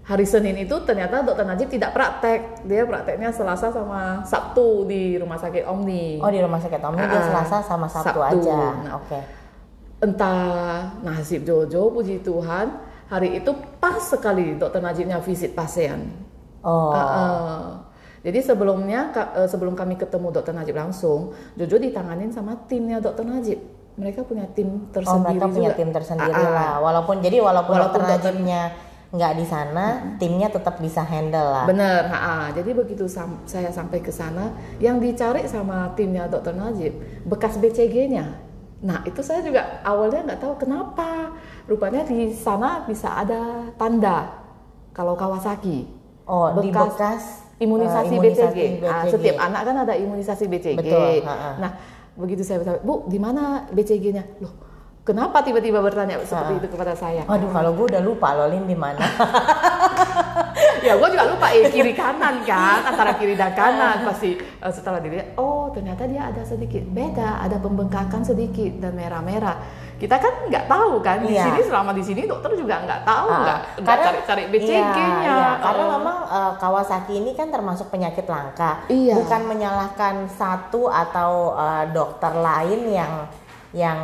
[0.05, 5.41] Hari Senin itu ternyata dokter Najib tidak praktek, dia prakteknya Selasa sama Sabtu di rumah
[5.41, 6.21] sakit Omni.
[6.21, 8.21] Oh di rumah sakit Omni dia Ah, Selasa sama Sabtu, Sabtu.
[8.21, 8.61] aja.
[8.85, 9.01] Nah.
[9.01, 9.40] Oke.
[10.01, 12.73] Entah nasib Jojo puji Tuhan
[13.13, 16.09] hari itu pas sekali dokter Najibnya visit pasien.
[16.65, 16.93] Oh.
[16.93, 17.65] Uh, uh.
[18.21, 23.61] Jadi sebelumnya uh, sebelum kami ketemu dokter Najib langsung, Jojo ditanganin sama timnya dokter Najib.
[24.01, 25.79] Mereka punya tim Oh tersendiri mereka punya juga.
[25.81, 26.53] tim tersendiri ah.
[26.53, 26.75] lah.
[26.81, 28.63] Walaupun jadi walaupun, Walaupun dokter dokter- Najibnya
[29.11, 29.87] nggak di sana,
[30.23, 31.67] timnya tetap bisa handle lah.
[31.67, 32.35] Bener, ha, ha.
[32.55, 36.95] jadi begitu sam- saya sampai ke sana, yang dicari sama timnya dokter Najib
[37.27, 38.50] bekas BCG-nya.
[38.81, 41.37] Nah itu saya juga awalnya nggak tahu kenapa.
[41.69, 44.41] Rupanya di sana bisa ada tanda
[44.97, 45.87] kalau Kawasaki.
[46.25, 48.59] Oh di bekas imunisasi, eh, imunisasi BCG.
[48.81, 49.11] BCG.
[49.13, 50.79] setiap anak kan ada imunisasi BCG.
[50.81, 51.51] Betul, ha, ha.
[51.61, 51.71] Nah
[52.17, 54.25] begitu saya bertanya, Bu di mana BCG-nya?
[54.41, 54.70] Loh
[55.11, 57.27] kenapa tiba-tiba bertanya seperti itu kepada saya?
[57.27, 59.03] Waduh kalau gue udah lupa loh Lin di mana.
[60.81, 64.97] ya gue juga lupa eh kiri kanan kan antara kiri dan kanan pasti eh, setelah
[64.97, 69.61] dilihat oh ternyata dia ada sedikit beda ada pembengkakan sedikit dan merah-merah
[69.97, 71.45] kita kan nggak tahu kan di Iya.
[71.45, 75.51] sini selama di sini dokter juga nggak tahu Ah, nggak nggak cari-cari BCG-nya Iya, iya.
[75.61, 75.91] Karena Oh.
[75.99, 78.81] memang eh, Kawasaki ini kan termasuk penyakit langka.
[78.89, 79.15] Iya.
[79.15, 83.13] Bukan menyalahkan satu atau eh, dokter lain yang
[83.71, 83.99] yang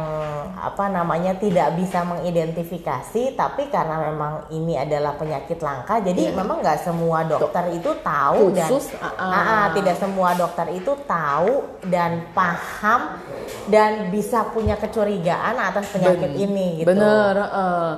[0.54, 6.38] apa namanya tidak bisa mengidentifikasi, tapi karena memang ini adalah penyakit langka, jadi Iya.
[6.38, 9.26] memang nggak semua dokter itu tahu Khusus, dan ah, ah.
[9.26, 11.52] Ah, ah, tidak semua dokter itu tahu
[11.82, 13.18] dan paham
[13.66, 16.86] dan bisa punya kecurigaan atas penyakit Ben- ini gitu.
[16.86, 17.34] Bener.
[17.34, 17.92] eh,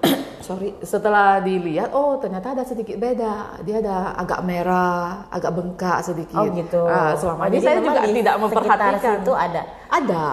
[0.40, 0.72] sorry.
[0.80, 3.60] Setelah dilihat, oh ternyata ada sedikit beda.
[3.60, 6.40] Dia ada agak merah, agak bengkak sedikit.
[6.40, 6.80] Oh gitu.
[6.82, 8.92] Ah, selama Oh, ini saya juga tidak memperhatikan.
[8.96, 9.62] situ ada.
[9.86, 10.26] Ada.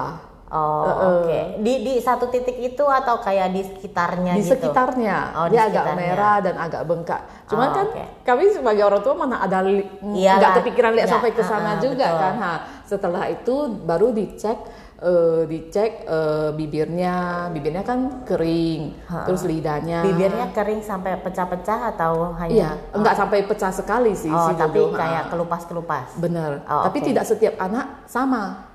[0.48, 1.60] Oh, oke.
[1.60, 4.56] Di di satu titik itu atau kayak di sekitarnya di gitu?
[4.56, 7.22] sekitarnya Oh, di dia agak merah dan agak bengkak.
[7.52, 8.04] Cuman Oh, kan oke.
[8.24, 10.40] kami sebagai orang tua mana ada Iyalah.
[10.40, 12.22] nggak kepikiran lihat Nggak, sampai ke sana ha-ha, juga betul.
[12.24, 12.34] kan.
[12.40, 12.54] Ha,
[12.88, 14.58] setelah itu baru dicek
[14.98, 17.16] eh, dicek eh, bibirnya,
[17.52, 18.96] bibirnya kan kering,
[19.28, 20.00] terus lidahnya.
[20.02, 22.56] Bibirnya kering sampai pecah-pecah atau hanya?
[22.56, 26.16] Iya, enggak sampai pecah sekali sih Oh, si tapi kayak kelupas-kelupas.
[26.18, 26.64] bener.
[26.66, 27.08] Oh, tapi oke.
[27.12, 28.67] tidak setiap anak sama.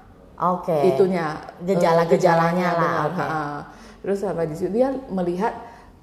[0.43, 0.75] Oke.
[0.89, 3.23] itunya Gejala-gejalanya eh, lah, benar, oke.
[3.23, 3.41] ha.
[3.99, 5.55] terus sampai di situ dia melihat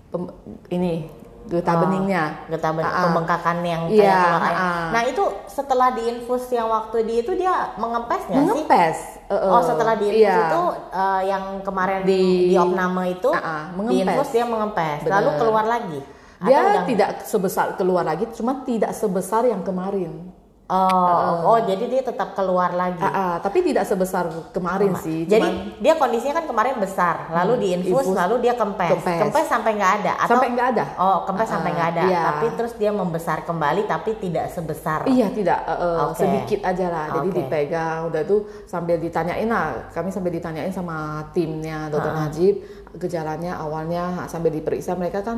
[0.08, 0.32] pem-
[0.70, 1.12] ini
[1.46, 3.04] getah Oh, beningnya getah ben- Ha-ha.
[3.04, 4.54] pembengkakan yang kayak Iya, keluar air.
[4.54, 4.72] ha-ha.
[4.90, 8.46] Nah itu setelah diinfus yang waktu di itu dia mengempes nggak sih?
[8.64, 10.46] mengempes Eh, eh, Oh setelah diinfus iya.
[10.46, 13.98] itu eh, yang kemarin Di- di, opname itu Ah, ah, mengempes.
[14.00, 15.14] diinfus dia mengempes, Bener.
[15.16, 16.00] lalu keluar lagi.
[16.40, 20.32] Dia tidak sebesar keluar lagi cuma tidak sebesar yang kemarin
[20.70, 23.02] Oh, oh jadi dia tetap keluar lagi.
[23.02, 27.66] Ah, ah, tapi tidak sebesar kemarin sih Jadi cuman dia kondisinya kan kemarin besar, lalu
[27.66, 29.02] diinfus, infus, lalu dia kempes.
[29.02, 29.50] kempes.
[29.50, 32.22] sampai nggak ada atau sampai nggak ada Oh, kempes Ah, sampai nggak ada, iya.
[32.22, 35.10] tapi terus dia membesar kembali tapi tidak sebesar.
[35.10, 36.22] Iya tidak eh, Oke.
[36.22, 37.06] sedikit aja lah.
[37.18, 37.38] Jadi Oke.
[37.42, 39.90] dipegang udah tuh sambil ditanyain lah.
[39.90, 42.62] Kami sambil ditanyain sama timnya Dokter Najib
[42.98, 45.38] gejalanya awalnya sambil diperiksa mereka kan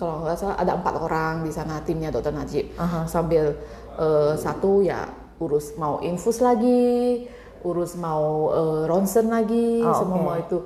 [0.00, 2.72] kalau nggak salah ada empat orang di sana timnya Dokter Najib
[3.04, 3.52] sambil
[3.96, 7.26] eh, satu ya urus mau infus lagi,
[7.60, 10.24] urus mau eh, ronsen lagi, Oh, semua oke.
[10.24, 10.58] mau itu.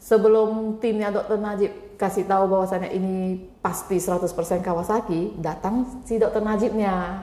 [0.00, 3.16] Sebelum timnya Dokter Najib kasih tahu bahwasannya ini
[3.60, 4.24] pasti 100%
[4.64, 7.20] Kawasaki, datang si Dokter Najibnya.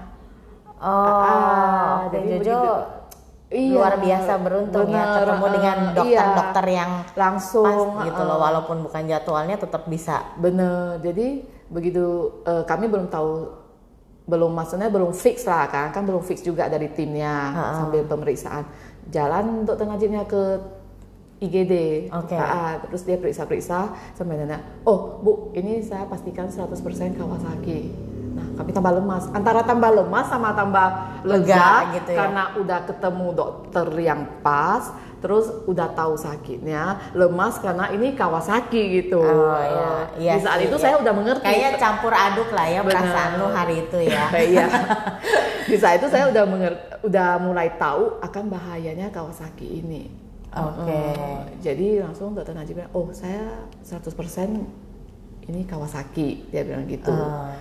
[0.77, 2.95] Oh, Ah, jadi jadi Jojo begitu.
[3.47, 5.93] Iya, luar biasa beruntung ya bener, ketemu eh, dengan iya.
[5.95, 10.35] dokter-dokter yang langsung pas gitu loh, walaupun bukan jadwalnya tetap bisa.
[10.35, 12.05] bener jadi begitu
[12.43, 13.56] eh, kami belum tahu
[14.27, 18.67] belum maksudnya belum fix lah kan kan belum fix juga dari timnya sambil pemeriksaan.
[19.07, 20.59] Jalan dokter Najibnya ke
[21.37, 21.73] IGD
[22.09, 22.33] Oke.
[22.33, 24.57] Ah, terus dia periksa-periksa sampai nanya
[24.89, 26.73] oh bu ini saya pastikan 100%
[27.13, 27.93] Kawasaki
[28.37, 30.87] nah kami tambah lemas antara tambah lemas sama tambah
[31.25, 32.17] lega, Lega gitu ya.
[32.21, 34.85] karena udah ketemu dokter yang pas
[35.17, 39.89] terus udah tahu sakitnya lemas karena ini Kawasaki gitu Oh iya,
[40.21, 40.83] iya di saat sih, itu iya.
[40.85, 42.93] saya udah mengerti Kayaknya campur aduk lah ya Bener.
[42.93, 44.29] perasaan lu hari itu ya.
[44.53, 44.65] iya
[45.73, 50.05] di saat itu saya udah mengerti udah mulai tahu akan bahayanya Kawasaki ini
[50.53, 50.89] Oke.
[50.89, 54.13] Eh, jadi langsung dokter Najib bilang oh saya 100%
[55.45, 57.57] ini Kawasaki dia bilang gitu Ah.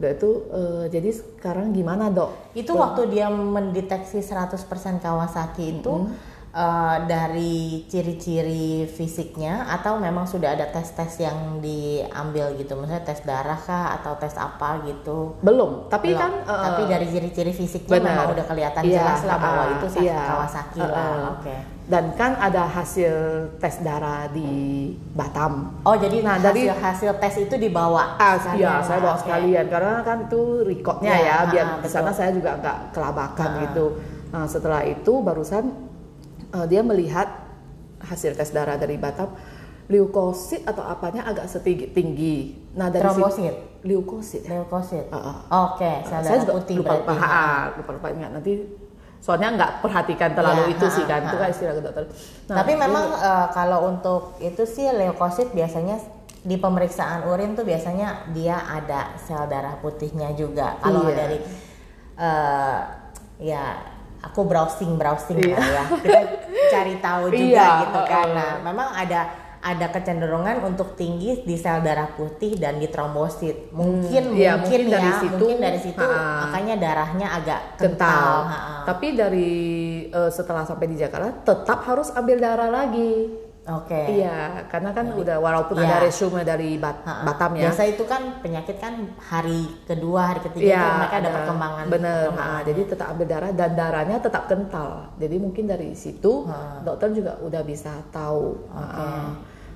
[0.00, 4.56] Udah itu eh, jadi sekarang gimana dok Itu waktu dia mendeteksi 100%
[4.98, 6.08] Kawasaki itu
[6.50, 13.54] eh, dari ciri-ciri fisiknya atau memang sudah ada tes-tes yang diambil gitu, misalnya tes darah
[13.56, 15.36] kah atau tes apa gitu?
[15.40, 16.18] belum tapi Belum.
[16.18, 18.08] kan eh, tapi dari ciri-ciri fisiknya benar.
[18.10, 20.18] memang udah kelihatan Iya, jelas lah bahwa ah, itu iya.
[20.26, 21.36] Kawasaki Eh, lah.
[21.36, 21.56] Oke.
[21.90, 23.10] Dan kan ada hasil
[23.58, 24.46] tes darah di
[25.10, 28.14] Batam Oh jadi Nah, hasil dari- hasil tes itu dibawa?
[28.14, 31.88] Ah, sekalian iya, lah, saya bawa sekalian karena kan itu recordnya Ya, ya, biar di
[31.88, 33.60] sana saya juga nggak kelabakan Ah.
[33.64, 33.86] gitu.
[34.30, 35.74] Nah, setelah itu barusan
[36.48, 37.26] eh, dia melihat
[38.00, 39.34] hasil tes darah dari Batam,
[39.86, 42.36] leukosit atau apanya agak setinggi tinggi.
[42.72, 43.50] Nah, dari Trombosit?
[43.50, 44.42] situ- leukosit.
[44.44, 44.50] ya.
[44.56, 45.04] Leukosit.
[45.10, 45.36] Ah, ah.
[45.68, 47.14] Oke, sel saya darah juga putih lupa lupa,
[47.76, 48.52] lupa lupa ingat nanti.
[49.20, 52.04] Soalnya nggak perhatikan terlalu Iya, itu ah, sih kan, ah, itu kan istilah dokter.
[52.48, 56.00] Nah, Tapi memang eh, kalau untuk itu sih leukosit biasanya
[56.40, 60.80] di pemeriksaan urin tuh biasanya dia ada sel darah putihnya juga.
[60.80, 61.14] Kalau Iya.
[61.14, 61.38] dari
[62.16, 62.78] eh,
[63.40, 63.64] ya
[64.20, 65.56] aku browsing browsing Iya.
[65.56, 66.20] lah ya, kita
[66.72, 68.26] cari tahu juga Iya, gitu kan.
[68.26, 68.36] uh-uh.
[68.36, 69.20] Nah, memang ada
[69.60, 73.68] ada kecenderungan untuk tinggi di sel darah putih dan di trombosit.
[73.70, 76.48] Mungkin iya, mungkin, mungkin dari ya, situ, mungkin dari situ ha-ha.
[76.48, 77.92] makanya darahnya agak kental.
[78.00, 78.32] kental.
[78.46, 78.74] ha-ha.
[78.84, 79.52] Tapi dari
[80.06, 83.12] eh, setelah sampai di Jakarta tetap harus ambil darah lagi.
[83.60, 84.16] Oke.
[84.18, 85.84] Iya, karena kan udah walaupun Iya.
[85.84, 87.22] ada resume dari Bat- Ha-ha.
[87.22, 87.68] Batam ya.
[87.68, 91.84] Biasa itu kan penyakit kan hari kedua, hari ketiga Iya, itu mereka ada perkembangan.
[91.86, 92.56] Bener, perkembangan.
[92.56, 94.90] ha, jadi tetap ambil darah dan darahnya tetap kental.
[95.20, 96.80] Jadi mungkin dari situ Ha.
[96.82, 98.64] dokter juga udah bisa tahu.
[98.72, 99.06] Ha, Oke.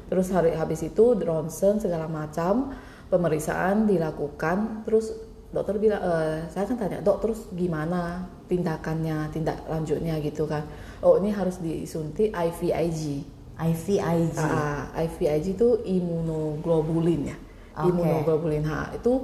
[0.08, 2.74] Terus hari habis itu ronsen segala macam
[3.08, 4.84] pemeriksaan dilakukan.
[4.84, 5.14] Terus
[5.54, 10.66] dokter bilang, "Eh, saya kan tanya dok terus gimana tindakannya, tindak lanjutnya gitu kan?
[11.00, 13.22] Oh ini harus disuntik IVIG.
[13.54, 14.34] IVIG.
[14.36, 17.36] Ah, IVIG itu imunoglobulin ya.
[17.78, 17.90] Oke.
[17.90, 19.22] Imunoglobulin H itu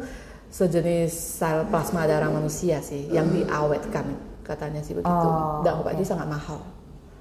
[0.50, 5.10] sejenis sel plasma darah manusia sih yang diawetkan katanya sih begitu.
[5.10, 6.58] Oh, Dan obatnya sangat mahal.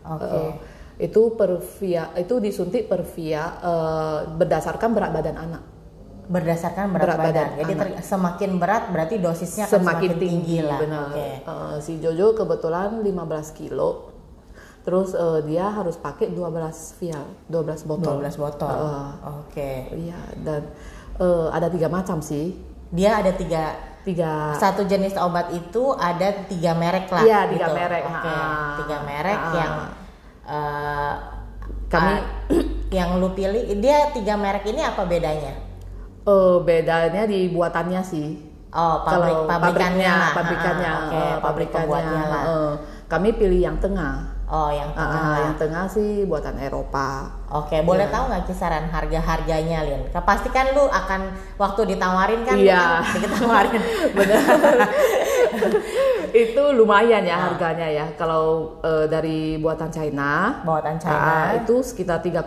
[0.02, 0.26] Oke.
[0.26, 0.52] Eh,
[1.00, 5.64] itu per via itu disuntik per via eh, berdasarkan berat badan anak.
[6.30, 7.34] Berdasarkan berat, Berat badan.
[7.34, 7.82] badan Jadi anak.
[7.90, 10.78] ter- semakin berat berarti dosisnya akan semakin tinggi, lah.
[10.78, 11.10] benar.
[11.10, 11.30] Oke.
[11.42, 13.10] Eh, si Jojo kebetulan 15
[13.52, 14.14] kilo.
[14.80, 16.46] Terus eh, dia harus pakai 12
[16.96, 18.20] vial, 12 botol.
[18.20, 18.70] 12 botol.
[18.70, 19.10] Heeh.
[19.42, 19.72] Oke.
[19.98, 20.62] Iya, dan
[21.18, 22.54] eh, ada tiga macam sih.
[22.90, 27.20] Dia ada tiga Tiga satu jenis obat itu ada tiga merek lah.
[27.22, 27.76] Iya, tiga gitu.
[27.76, 28.02] merek.
[28.02, 28.78] Oke, Ha.
[28.80, 29.52] tiga merek Ha.
[29.54, 29.74] yang
[30.50, 31.14] eh,
[31.90, 32.22] Kami- ah,
[32.98, 33.78] yang lu pilih.
[33.78, 35.54] Dia tiga merek ini apa bedanya?
[36.22, 38.28] eh, bedanya di buatannya sih.
[38.70, 40.92] Oh, pabrik Kalau pabrikannya, pabrikannya.
[40.94, 42.22] Oke, eh, pabrik pabrikannya.
[42.24, 42.44] lah.
[42.46, 42.74] eh,
[43.10, 44.38] kami pilih yang tengah.
[44.50, 45.22] Oh, yang Ah, tengah.
[45.22, 47.22] ah, yang tengah sih buatan Eropa.
[47.52, 48.12] Oke, boleh Iya.
[48.12, 50.02] tahu nggak kisaran harga-harganya, Lin?
[50.08, 51.22] Ke- Pasti kan lu akan
[51.56, 52.98] waktu ditawarin kan, Iya.
[53.00, 53.82] kan ditawarin.
[54.18, 54.42] Benar.
[56.32, 57.30] itu lumayan Ah.
[57.30, 58.06] ya harganya ya.
[58.16, 58.44] Kalau
[58.82, 61.34] eh, dari buatan China, Buatan ah, China.
[61.56, 62.42] itu sekitar 3,7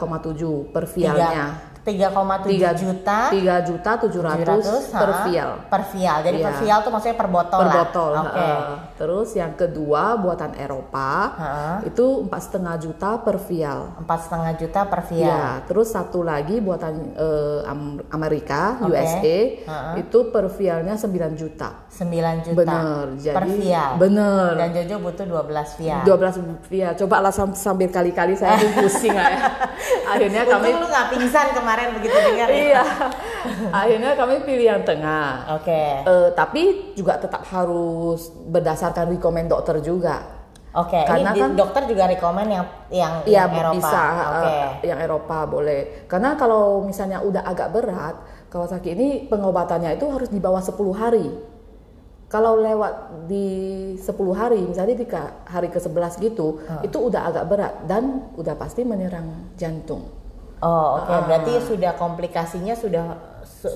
[0.68, 1.70] per vialnya.
[1.82, 5.50] 3,7 Tiga juta 3 juta 700 per ha, vial.
[5.66, 6.18] Per vial.
[6.20, 6.60] Jadi per Iya.
[6.60, 7.76] vial tuh maksudnya per botol per lah.
[7.76, 8.12] botol.
[8.16, 8.38] Oke.
[8.38, 8.62] heeh.
[9.02, 11.90] Terus yang kedua buatan Eropa Heeh.
[11.90, 13.98] itu empat setengah juta per vial.
[13.98, 15.26] Empat setengah juta per vial.
[15.26, 18.94] Ya, terus satu lagi buatan eh, Am- Amerika Oke.
[18.94, 19.92] USA Heeh.
[19.98, 21.82] itu per vialnya 9 juta.
[21.90, 23.90] 9 juta Bener, jadi per vial.
[23.98, 24.50] bener.
[24.54, 26.00] Dan Jojo butuh 12 vial.
[26.06, 26.92] 12 vial.
[26.94, 29.50] Coba lah sam- sambil kali-kali saya pusing ya.
[30.06, 32.54] Akhirnya Untung kami lu nggak pingsan kemarin begitu dengar ya.
[32.54, 32.82] iya.
[33.70, 35.58] Akhirnya kami pilih yang tengah.
[35.58, 36.02] Oke.
[36.02, 40.42] Eh, tapi juga tetap harus berdasarkan rekomend dokter juga.
[40.72, 43.76] Oke, Karena ini kan- dokter juga rekomen yang yang, Iya yang Eropa.
[43.76, 44.04] bisa,
[44.40, 46.08] eh, yang Eropa boleh.
[46.08, 48.16] Karena kalau misalnya udah agak berat,
[48.48, 51.24] Kawasaki ini pengobatannya itu harus di bawah 10 hari.
[52.28, 53.48] Kalau lewat di
[53.96, 55.04] 10 hari, misalnya di
[55.44, 60.08] hari ke-11 gitu, itu udah agak berat dan udah pasti menyerang jantung.
[60.60, 61.12] Oh, oke.
[61.12, 61.20] Ah.
[61.26, 63.20] Berarti sudah komplikasinya sudah su-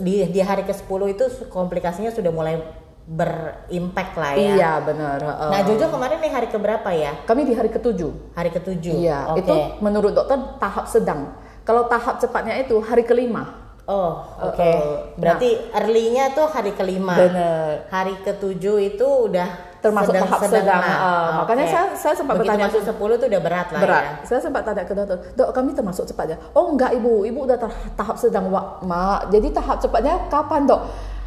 [0.00, 2.58] di di hari ke-10 itu komplikasinya sudah mulai
[3.06, 4.54] berimpact lah ya.
[4.58, 5.18] Iya benar.
[5.22, 5.50] eh.
[5.54, 7.14] Nah, Jojo kemarin nih hari keberapa ya?
[7.22, 8.34] kami di hari ketujuh.
[8.34, 8.94] Hari ketujuh.
[8.98, 9.46] Iya, Oke.
[9.46, 11.30] itu menurut dokter tahap sedang.
[11.62, 13.66] Kalau tahap cepatnya itu hari kelima.
[13.86, 14.58] Oh, oke.
[14.58, 17.14] Eh, eh, Berarti early-nya tuh hari kelima.
[17.14, 17.86] Bener.
[17.86, 20.78] Hari ketujuh itu udah Termasuk tahap sedang.
[20.78, 20.96] lah.
[20.96, 21.72] eh, makanya Oke.
[21.72, 24.02] saya- saya sempat Begitu bertanya masuk 10 tuh udah berat lah berat.
[24.02, 24.12] ya.
[24.24, 26.36] Saya sempat tanya ke dokter, dok kami termasuk cepatnya.
[26.52, 27.58] Oh enggak ibu, ibu udah
[27.92, 29.28] tahap sedang Wak, mak.
[29.28, 30.82] Jadi tahap cepatnya kapan dok?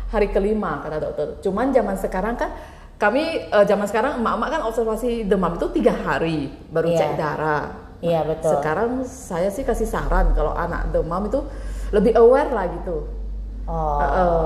[0.10, 1.28] Hari kelima kata dokter.
[1.40, 2.50] Cuman zaman sekarang kan
[2.96, 6.98] kami eh, zaman sekarang emak-emak kan observasi demam itu tiga hari baru Iya.
[6.98, 7.66] cek darah.
[8.00, 8.52] Iya, betul.
[8.54, 11.44] Sekarang saya sih kasih saran kalau anak demam itu
[11.90, 13.08] lebih aware lah gitu.
[13.66, 14.39] Oh, Eh, oke.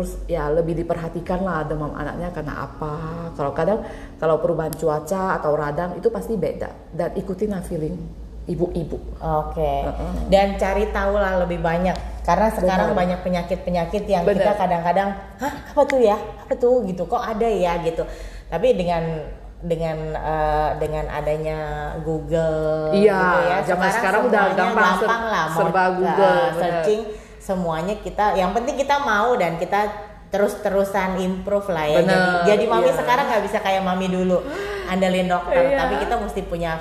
[0.00, 2.92] Terus ya lebih diperhatikan lah demam anaknya karena apa
[3.36, 3.84] kalau kadang
[4.16, 8.00] kalau perubahan cuaca atau radang itu pasti beda dan ikutin lah feeling
[8.48, 9.84] ibu-ibu Oke.
[10.32, 11.92] Dan cari tahu lah lebih banyak
[12.24, 13.00] karena sekarang Benar.
[13.04, 14.40] banyak penyakit-penyakit yang Benar.
[14.40, 18.08] kita kadang-kadang, hah apa tuh ya, apa tuh gitu, kok ada ya gitu.
[18.48, 19.28] Tapi dengan
[19.60, 21.58] dengan eh, dengan adanya
[22.00, 26.56] Google, Iya, gitu ya, zaman sekarang udah gampang, gampang lah, serba eh, Google, benar.
[26.56, 27.02] searching
[27.50, 28.38] semuanya kita.
[28.38, 29.90] Yang penting kita mau dan kita
[30.30, 31.98] terus-terusan improve lah ya.
[32.06, 32.94] Benar, jadi jadi mami iya.
[32.94, 34.38] sekarang nggak bisa kayak mami dulu
[34.86, 35.76] andalin dokter, Iya.
[35.76, 36.72] tapi kita mesti punya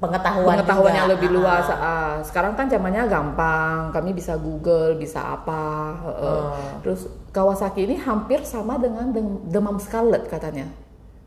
[0.00, 0.98] pengetahuan pengetahuan juga.
[0.98, 1.34] yang lebih Ah.
[1.36, 2.12] luas ah.
[2.24, 5.92] sekarang kan zamannya gampang kami bisa Google bisa apa.
[6.02, 6.50] Oh.
[6.80, 10.66] terus Kawasaki ini hampir sama dengan dem- demam scarlet katanya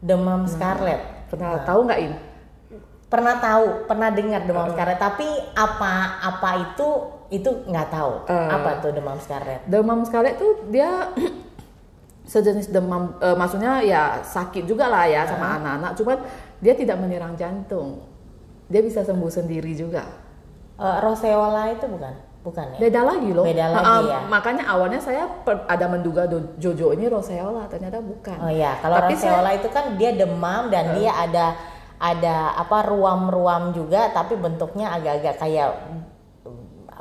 [0.02, 1.00] demam scarlet.
[1.32, 2.18] pernah tahu nggak ini
[3.08, 6.88] Pernah tahu, pernah dengar demam scarlet, tapi apa apa itu
[7.34, 8.14] itu nggak tahu.
[8.26, 8.48] Eh.
[8.48, 9.66] apa tuh demam scarlet?
[9.66, 11.10] demam scarlet tuh dia
[12.26, 16.18] sejenis demam eh, maksudnya ya sakit juga lah ya sama anak-anak cuman
[16.58, 18.00] dia tidak menyerang jantung
[18.66, 20.06] dia bisa sembuh sendiri juga
[20.74, 22.14] Eh, roseola itu bukan?
[22.42, 22.78] Bukan ya?
[22.82, 24.20] beda lagi loh Beda lagi ah, ya?
[24.26, 28.98] makanya awalnya saya per- ada menduga Do- Jojo ini roseola ternyata bukan Oh ya, kalau
[28.98, 31.54] Tapi roseola itu kan dia demam dan dia ada
[31.96, 35.72] ada apa ruam-ruam juga, tapi bentuknya agak-agak kayak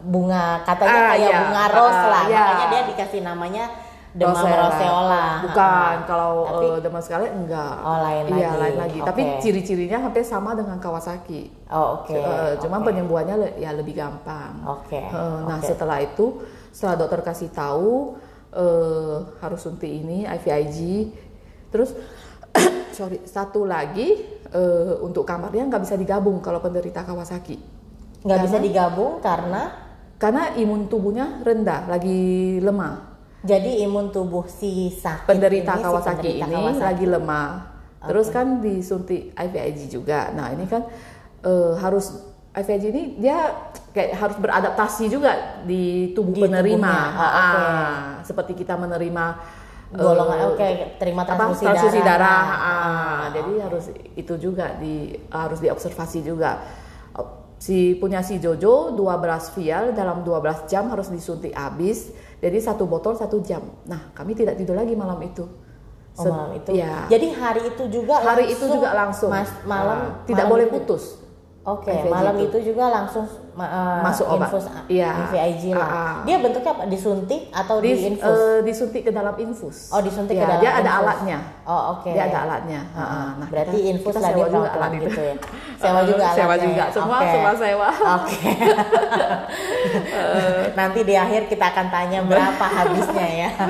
[0.05, 1.39] bunga, katanya Ah, kayak iya.
[1.41, 2.23] bunga ros Ah, lah.
[2.27, 2.43] iya.
[2.45, 3.65] Makanya dia dikasih namanya
[4.13, 5.41] demam roseola.
[5.41, 6.05] bukan Ah.
[6.05, 8.61] kalau Tapi- eh, demam scarlet enggak Oh, lain iya lagi.
[8.61, 9.37] lain lagi tapi Oke.
[9.41, 12.13] ciri-cirinya hampir sama dengan Kawasaki Oh, oke.
[12.13, 12.87] Eh, cuman oke.
[12.87, 15.65] penyembuhannya le- ya lebih gampang Oke, Eh, nah oke.
[15.65, 18.21] setelah itu setelah dokter kasih tahu
[18.53, 21.09] eh, harus suntik ini IVIG
[21.73, 21.97] terus
[22.93, 24.13] sorry satu lagi
[24.47, 27.57] eh, untuk kamarnya nggak bisa digabung kalau penderita Kawasaki
[28.21, 29.82] nggak bisa digabung karena
[30.23, 33.11] karena imun tubuhnya rendah lagi lemah
[33.43, 36.87] jadi imun tubuh si sakit penderita ini, si Kawasaki penderita ini Kawasaki.
[36.87, 37.49] lagi lemah.
[38.03, 40.31] Terus kan disuntik IVIG juga.
[40.31, 40.87] Nah ini kan
[41.43, 42.23] eh, harus
[42.55, 43.51] IVIG ini dia
[43.91, 46.95] kayak harus beradaptasi juga di tubuh Di penerima.
[47.19, 47.59] Oh, oke.
[47.59, 49.25] Ah, seperti kita menerima
[49.93, 50.69] golongan eh, oke
[51.03, 52.19] terima apa, transfusi, transfusi darah.
[52.23, 52.43] darah.
[52.47, 56.63] Ah, Ah, jadi harus itu juga di harus diobservasi juga.
[57.63, 62.11] Si punya si Jojo 12 vial dalam 12 jam harus disuntik habis.
[62.43, 63.63] Jadi satu botol satu jam.
[63.87, 65.47] Nah, kami tidak tidur lagi malam itu.
[66.19, 66.75] Oh, malam itu.
[66.75, 67.07] Ya.
[67.07, 69.31] Jadi hari itu juga hari itu juga langsung.
[69.31, 71.22] Mas, malam tidak malam boleh itu- putus.
[71.63, 72.45] Oke, IVIG malam itu.
[72.59, 74.51] itu juga langsung eh, Masuk obat.
[74.51, 75.09] infus Iya.
[75.25, 75.85] IVIG lah.
[75.85, 76.15] Ah, ah.
[76.27, 76.85] Dia bentuknya apa?
[76.91, 78.35] Disuntik atau Di, diinfus?
[78.35, 79.77] eh, disuntik ke dalam infus.
[79.89, 80.99] Oh, disuntik ke Ya, dalam Dia ada infus.
[80.99, 81.39] alatnya.
[81.63, 82.11] Oh, oke.
[82.11, 82.81] Dia ada alatnya.
[82.93, 84.99] Ah, nah, berarti kita- infus kita lah sewa dia juga alat itu.
[85.05, 85.35] gitu ya.
[85.79, 86.83] Sewa juga Sewa alatnya juga.
[86.83, 86.87] ya?
[86.91, 87.31] Semua Oke.
[87.31, 87.89] semua sewa.
[88.19, 88.39] Oke.
[90.75, 93.51] Nanti di akhir kita akan tanya berapa habisnya ya.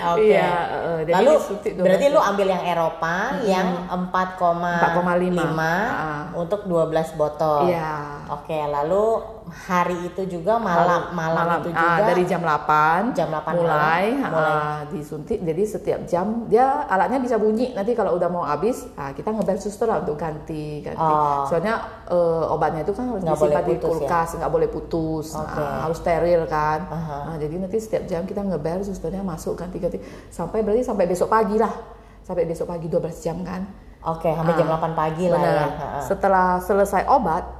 [0.00, 0.32] Oke.
[0.32, 5.62] Iya, eh, jadi Lalu disuntik 12 berarti lu ambil yang Eropa yang 4,5 4,5.
[5.62, 6.22] Ah.
[6.34, 7.70] untuk 12 botol.
[7.70, 7.92] Iya.
[8.30, 9.18] Oke, lalu
[9.50, 11.10] hari itu juga malam.
[11.10, 14.94] Malam, itu juga ah, dari jam 8 Jam 8 mulai, malam, ah, mulai.
[14.94, 15.42] disuntik.
[15.42, 17.74] Jadi setiap jam dia alatnya bisa bunyi.
[17.74, 21.02] Nanti kalau udah mau habis ah, kita ngebel suster lah untuk ganti ganti.
[21.02, 21.42] Oh.
[21.50, 23.82] soalnya eh, obatnya itu kan harus Nggak disimpan di ya?
[23.82, 25.26] kulkas nggak boleh putus.
[25.34, 25.58] Oke.
[25.58, 26.86] ah, harus steril kan.
[26.86, 27.34] Aha.
[27.34, 29.98] Ah, jadi nanti setiap jam kita ngebel susternya masuk ganti-ganti
[30.30, 31.74] sampai berarti sampai besok pagi lah.
[32.22, 33.66] Sampai besok pagi 12 jam kan.
[34.00, 35.66] Oke, sampai jam Ah, 8 pagi lah ya.
[36.00, 37.59] Setelah selesai obat,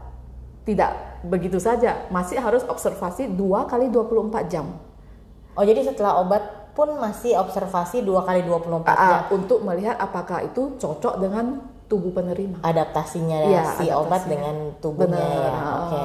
[0.63, 0.91] tidak
[1.23, 4.67] begitu saja, masih harus observasi 2 kali 24 jam.
[5.53, 6.41] Oh, jadi setelah obat
[6.73, 8.97] pun masih observasi 2 kali 24 Ah,
[9.27, 9.37] jam.
[9.37, 11.59] untuk melihat apakah itu cocok dengan
[11.91, 12.63] tubuh penerima.
[12.63, 14.31] Adaptasinya Iya, si obat adaptasinya.
[14.31, 15.51] dengan tubuhnya ya.
[15.51, 16.03] Ah, Oke.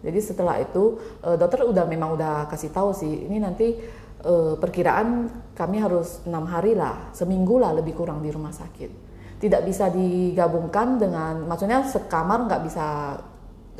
[0.00, 3.74] Jadi setelah itu eh, dokter udah memang udah kasih tahu sih, ini nanti
[4.20, 9.10] eh, perkiraan kami harus enam hari lah, seminggu lah lebih kurang di rumah sakit.
[9.40, 12.86] Tidak bisa digabungkan dengan, maksudnya sekamar nggak bisa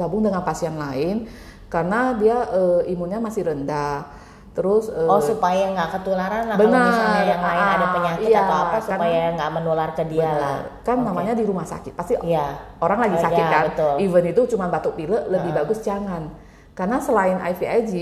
[0.00, 1.28] gabung dengan pasien lain
[1.68, 4.08] karena dia eh, imunnya masih rendah.
[4.50, 6.86] Terus eh, Oh, supaya nggak ketularan lah kalau Benar.
[6.90, 10.40] misalnya yang lain ada Ah, penyakit iya, atau apa supaya nggak menular ke dia benar.
[10.40, 10.58] lah.
[10.82, 11.06] kan Oke.
[11.06, 12.46] namanya di rumah sakit pasti Iya.
[12.78, 13.94] orang lagi Oh, sakit iya, kan betul.
[14.00, 16.34] even itu cuma batuk pilek lebih bagus jangan
[16.72, 17.94] karena selain IVIG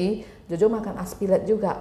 [0.48, 1.76] Jojo makan aspilet juga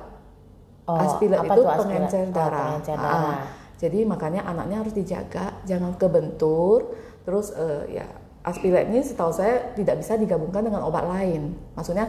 [0.83, 3.39] Oh, itu tuh pengencer Oh, darah, pengencer Ah, darah.
[3.77, 6.91] jadi makanya anaknya harus dijaga jangan kebentur
[7.23, 8.07] terus eh, ya
[8.47, 12.07] aspilet ini setahu saya tidak bisa digabungkan dengan obat lain maksudnya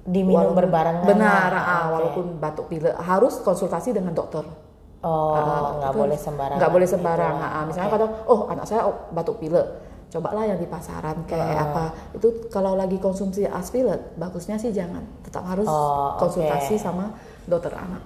[0.00, 1.02] Diminum walaupun- berbarengan.
[1.04, 1.64] benar lah.
[1.66, 1.90] ah, Oke.
[1.92, 4.46] walaupun batuk pilek harus konsultasi dengan dokter
[4.98, 6.58] Oh, Ah, nggak boleh sembarangan.
[6.58, 7.50] nggak boleh gitu sembarang lah.
[7.52, 7.94] Ah, misalnya Oke.
[7.96, 9.66] kadang oh anak saya oh, batuk pilek
[10.08, 11.62] cobalah yang di pasaran kayak Ah.
[11.64, 17.10] apa itu kalau lagi konsumsi aspilet bagusnya sih jangan tetap harus Oh, konsultasi sama
[17.44, 18.02] dokter anak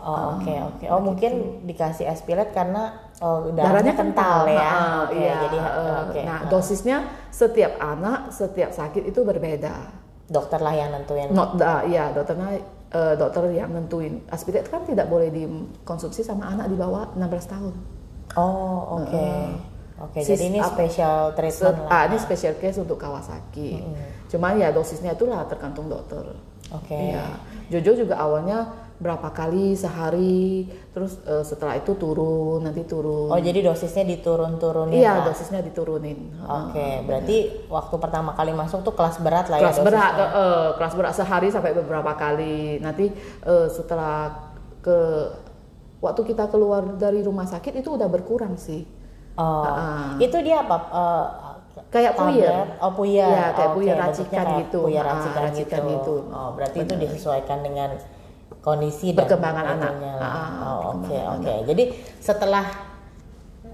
[0.00, 0.84] Oh, oke oke.
[0.88, 1.32] Oh, mungkin
[1.62, 4.60] dikasih aspilet karena oh, darahnya darahnya kental, ya.
[4.62, 5.34] Ah, Oke, iya.
[5.40, 5.58] jadi
[6.02, 6.20] oke.
[6.22, 6.48] nah Ah.
[6.48, 6.96] dosisnya
[7.30, 9.92] setiap anak setiap sakit itu berbeda
[10.24, 11.28] dokter lah yang nentuin.
[11.30, 12.58] not ah, iya dokternya
[12.88, 17.74] eh, dokter yang nentuin aspilet kan tidak boleh dikonsumsi sama anak di bawah 16 tahun
[18.32, 19.26] Oh, oke.
[20.00, 21.92] Oke, Sis- jadi ini special treatment Se- lah.
[21.92, 23.84] ah, ini special case untuk Kawasaki.
[24.28, 26.24] Cuman ya dosisnya itulah tergantung dokter.
[26.70, 26.94] Oke.
[26.94, 27.36] Iya.
[27.68, 33.32] Jojo juga awalnya berapa kali sehari, terus eh, setelah itu turun, nanti turun.
[33.32, 34.92] Oh, jadi dosisnya diturun-turunin.
[34.92, 35.32] iya, lah.
[35.32, 36.36] dosisnya diturunin.
[36.38, 37.36] Oke, berarti
[37.66, 41.48] waktu pertama kali masuk tuh kelas berat lah kelas ya berat, eh, kelas berat sehari
[41.48, 42.76] sampai beberapa kali.
[42.78, 43.08] Nanti
[43.42, 44.98] eh, setelah ke
[45.98, 48.84] waktu kita keluar dari rumah sakit itu udah berkurang sih.
[49.34, 50.20] Oh, Ah.
[50.20, 50.76] itu dia apa?
[50.76, 51.26] eh,
[51.90, 52.66] Kayak puyer.
[52.78, 53.26] Oh, puyer.
[53.26, 54.78] Iya, kayak Oke, puyer bentuknya racikan kayak gitu.
[54.84, 55.90] Puyer Ah, racikan, racikan gitu.
[55.90, 56.14] gitu.
[56.30, 57.02] Oh, berarti itu Benar.
[57.02, 57.90] disesuaikan dengan
[58.60, 59.90] kondisi dan Perkembangan anak.
[59.90, 60.28] itunya lah.
[60.28, 61.54] Ah, Oh, oke, oke.
[61.66, 61.84] Jadi
[62.18, 62.64] setelah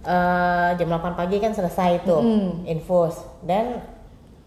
[0.02, 2.16] eh, jam 8 pagi kan selesai itu
[2.64, 3.82] infus dan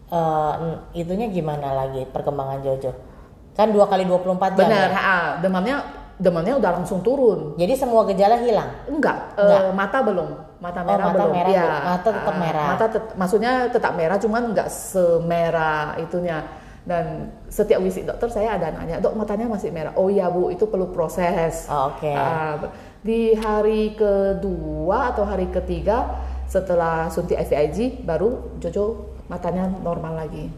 [0.08, 0.54] eh,
[0.94, 2.92] itunya gimana lagi perkembangan Jojo?
[3.52, 4.60] Kan dua kali 24 jam.
[4.62, 4.96] Benar, ya?
[4.96, 5.76] ha, demamnya
[6.16, 7.56] demamnya udah langsung turun.
[7.56, 8.68] Jadi semua gejala hilang.
[8.86, 9.62] Enggak, eh, Enggak.
[9.74, 11.30] mata belum, mata Oh, merah mata belum.
[11.30, 11.80] merah belum.
[11.82, 12.66] Mata tetap Ah, merah.
[12.66, 16.38] Mata tet- maksudnya tetap merah, cuman enggak semerah itunya.
[16.80, 19.92] Dan setiap visit dokter saya ada nanya, dok matanya masih merah.
[20.00, 21.68] Oh iya bu, itu perlu proses.
[21.68, 22.08] Oh, oke.
[22.08, 22.56] Ah,
[23.04, 26.08] di hari kedua atau hari ketiga
[26.50, 30.50] setelah suntik IVIG baru Jojo matanya normal lagi.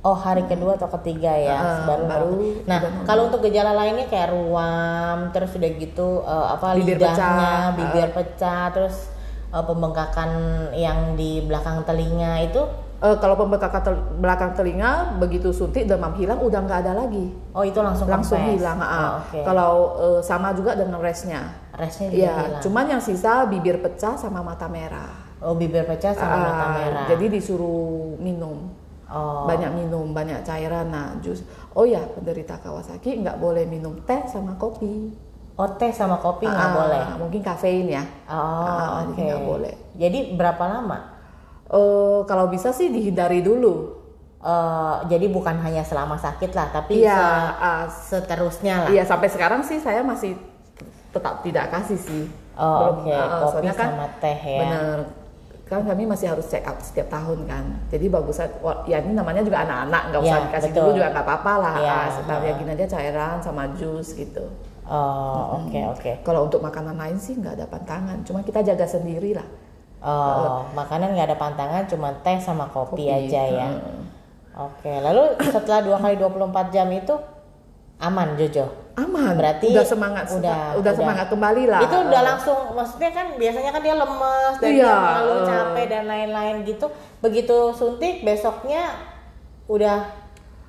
[0.00, 2.04] Oh hari kedua atau ketiga ya Ah, baru.
[2.08, 2.32] baru
[2.64, 7.60] Nah kalau untuk gejala lainnya kayak ruam, terus udah gitu eh, apa Bibir lidahnya, pecah,
[7.76, 8.96] bibir pecah, terus
[9.52, 10.30] eh, pembengkakan
[10.72, 12.64] yang di belakang telinga itu.
[13.00, 17.32] Eh, kalau pembekakan tel- belakang telinga begitu suntik demam hilang udah nggak ada lagi.
[17.50, 18.76] Oh itu langsung langsung hilang.
[18.76, 18.84] ah.
[18.84, 19.40] Oh, oke.
[19.40, 21.48] Kalau eh, sama juga dengan resnya.
[21.72, 22.60] Resnya juga Iya, hilang.
[22.60, 25.16] cuman yang sisa bibir pecah sama mata merah.
[25.40, 27.06] Oh bibir pecah sama mata Ah, merah.
[27.08, 28.68] Jadi disuruh minum.
[29.08, 29.48] oh.
[29.48, 30.92] Banyak minum, banyak cairan.
[30.92, 31.40] Nah, jus.
[31.72, 35.16] Oh ya, penderita Kawasaki nggak boleh minum teh sama kopi.
[35.56, 37.00] Oh teh sama kopi nggak Ah, boleh.
[37.16, 38.04] Mungkin kafein ya.
[38.28, 39.16] Oh Ah, oke.
[39.16, 39.74] jadi nggak boleh.
[39.96, 41.09] Jadi berapa lama?
[41.70, 43.94] Eh, kalau bisa sih dihindari dulu.
[44.40, 48.90] Eh, jadi bukan hanya selama sakit lah, tapi Iya, se- ah, seterusnya lah.
[48.90, 50.34] Iya sampai sekarang sih saya masih
[51.12, 52.24] tetap tidak kasih sih.
[52.56, 53.12] Oh, oke.
[53.12, 54.58] ah, Kopi soalnya kan sama teh ya.
[54.64, 54.98] Bener.
[55.70, 57.62] Kan kami masih harus check up setiap tahun kan.
[57.94, 58.50] Jadi bagusnya,
[58.90, 60.82] ya ini namanya juga anak-anak, nggak usah Iya, dikasih betul.
[60.82, 61.74] dulu juga nggak apa-apa lah.
[61.78, 64.44] Ah, Sebentar ya gini aja cairan sama jus gitu.
[64.90, 66.10] Oh oke oke.
[66.26, 69.46] Kalau untuk makanan lain sih nggak ada pantangan, cuma kita jaga sendiri lah.
[70.00, 73.68] Oh makanan nggak ada pantangan, cuma teh sama kopi, Kopi, aja ya.
[73.68, 74.02] hmm.
[74.52, 74.88] Oke.
[74.90, 76.36] Lalu setelah dua kali 24
[76.70, 77.14] jam itu
[77.98, 78.64] aman Jojo.
[78.94, 79.32] Aman.
[79.34, 81.80] Berarti udah semangat, udah- udah, udah semangat kembali lah.
[81.80, 85.44] itu udah langsung maksudnya kan biasanya kan dia lemes dan Iya, dia eh.
[85.46, 86.86] capek dan lain-lain gitu
[87.18, 88.92] begitu suntik besoknya
[89.66, 90.04] udah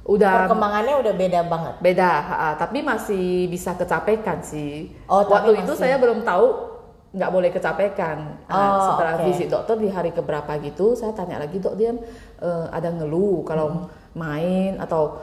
[0.02, 5.68] udah perkembangannya udah beda banget beda ha, tapi masih bisa kecapekan sih Oh, waktu itu
[5.68, 6.71] masih- saya belum tahu
[7.12, 8.40] nggak boleh kecapekan.
[8.48, 9.26] Nah, Oh, setelah oke.
[9.28, 11.92] visit dokter di hari keberapa gitu saya tanya lagi dok dia
[12.40, 13.88] eh, ada ngeluh kalau Hmm.
[14.16, 15.20] main atau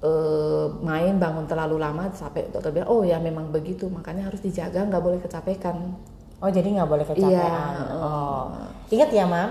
[0.00, 4.84] eh, main bangun terlalu lama sampai dokter bilang oh ya memang begitu makanya harus dijaga
[4.84, 5.92] nggak boleh kecapekan.
[6.36, 7.32] Oh jadi nggak boleh kecapean.
[7.32, 8.44] Iya, oh.
[8.92, 9.50] Ingat ya mam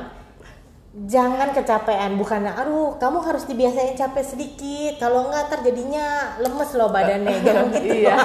[0.96, 5.04] jangan kecapean bukannya aduh kamu harus dibiasain capek sedikit.
[5.04, 8.08] Kalau nggak ntar jadinya lemes loh badannya jangan gitu.
[8.08, 8.16] Iya.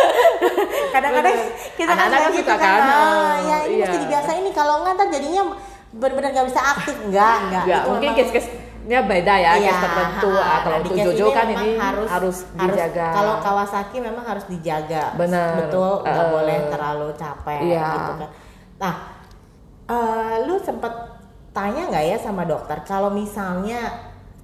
[0.94, 1.36] Kadang-kadang
[1.80, 3.84] kita kan Anak-anak kayak kan gitu kan kan, ah, oh, ya ini iya.
[3.88, 4.52] mesti dibiasain nih.
[4.52, 5.42] Kalau nggak ntar jadinya
[5.96, 6.94] benar-benar nggak bisa aktif.
[7.00, 7.64] Enggak enggak.
[7.64, 10.30] Nggak Itu mungkin case-case-nya beda ya Iya, case tertentu.
[10.36, 13.08] ha, Ah, kalau nah, untuk Jojo kan ini harus, dijaga.
[13.16, 15.16] Kalau Kawasaki memang harus dijaga.
[15.16, 15.64] Bener.
[15.64, 17.88] Betul, nggak Eh, boleh terlalu capek iya.
[17.96, 18.28] gitu kan.
[18.84, 18.94] Nah,
[19.88, 21.19] eh, lu sempet
[21.50, 23.90] tanya nggak ya sama dokter kalau misalnya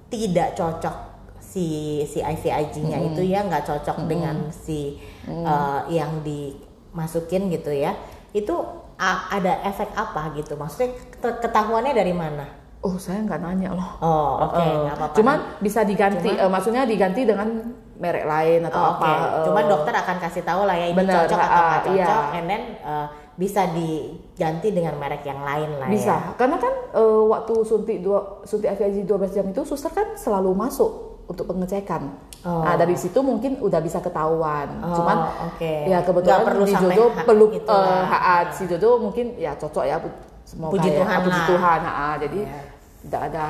[0.07, 0.95] tidak cocok
[1.37, 1.67] si
[2.03, 7.95] si IVIG-nya itu ya nggak cocok dengan si eh, yang dimasukin gitu ya.
[8.31, 8.55] Itu
[8.95, 10.55] a- ada efek apa gitu?
[10.55, 12.45] Maksudnya ket- ketahuannya dari mana?
[12.77, 15.15] oh saya nggak nanya loh Oh, oke, Eh, nggak apa-apa.
[15.17, 17.49] Cuman bisa diganti, eh, maksudnya diganti dengan
[17.97, 19.01] merek lain atau Oh, apa.
[19.01, 21.83] Oke, eh, cuman dokter akan kasih tahu lah ya ini Bener, cocok atau nggak ah,
[21.83, 22.37] cocok, iya.
[22.37, 26.09] and then uh, bisa diganti dengan merek yang lain lah bisa.
[26.09, 26.33] ya.
[26.33, 30.91] Karena kan eh, waktu suntik dua suntik IVIG 12 jam itu suster kan selalu masuk
[31.25, 32.17] untuk pengecekan.
[32.41, 32.65] Oh.
[32.65, 34.81] Nah dari situ mungkin udah bisa ketahuan.
[34.81, 35.17] Oh, Cuman
[35.47, 35.73] oke.
[35.85, 39.85] ya kebetulan perlu sampai Jojo ha- perlu gitu eh, ha, si Jojo mungkin ya cocok
[39.85, 39.97] ya
[40.41, 41.41] semoga Puji ya, Tuhan puji.
[41.45, 41.79] Tuhan.
[41.83, 42.15] ha, ah.
[42.17, 42.61] jadi Iya.
[43.05, 43.45] tidak ada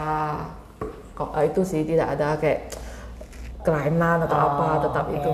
[1.13, 2.59] kok eh, itu sih tidak ada kayak
[3.61, 5.15] kelainan atau apa Oh, tetap oke.
[5.15, 5.31] itu.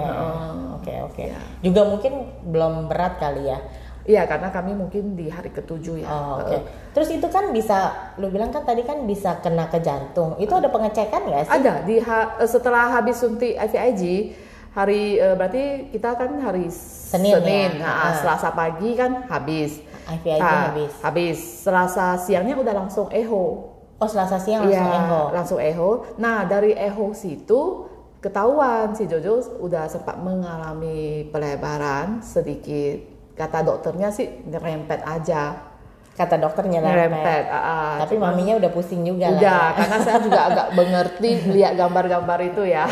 [0.76, 1.24] Oke oke.
[1.26, 1.40] Ya.
[1.62, 2.14] Juga mungkin
[2.46, 3.58] belum berat kali ya.
[4.04, 6.08] Iya karena kami mungkin di hari ketujuh ya.
[6.08, 6.52] Oh, Oke.
[6.52, 10.36] Eh, Terus itu kan bisa, lu bilang kan tadi kan bisa kena ke jantung.
[10.36, 11.54] Itu ada pengecekan nggak sih?
[11.54, 14.36] Ada di ha- eh, setelah habis suntik IVIG
[14.72, 17.80] hari eh, berarti kita kan hari Senin ya?
[17.80, 18.14] Nah, Ah.
[18.14, 19.80] Selasa pagi kan habis.
[20.04, 20.92] IVIG Ah, habis.
[21.00, 21.38] Habis.
[21.64, 23.72] Selasa siangnya udah langsung eho.
[23.96, 25.22] Oh Selasa siang langsung Iya, echo.
[25.32, 25.90] langsung eho.
[26.18, 27.88] Nah, dari eho situ
[28.20, 33.13] ketahuan si Jojo udah sempat mengalami pelebaran sedikit.
[33.34, 35.74] Kata dokternya sih nyerempet aja.
[36.14, 37.50] Kata dokternya Nyerempet.
[37.50, 37.94] ah, ah.
[38.06, 39.42] Tapi maminya udah pusing juga lah.
[39.42, 39.78] Udah, ya.
[39.82, 42.86] karena saya juga agak mengerti lihat gambar-gambar itu ya.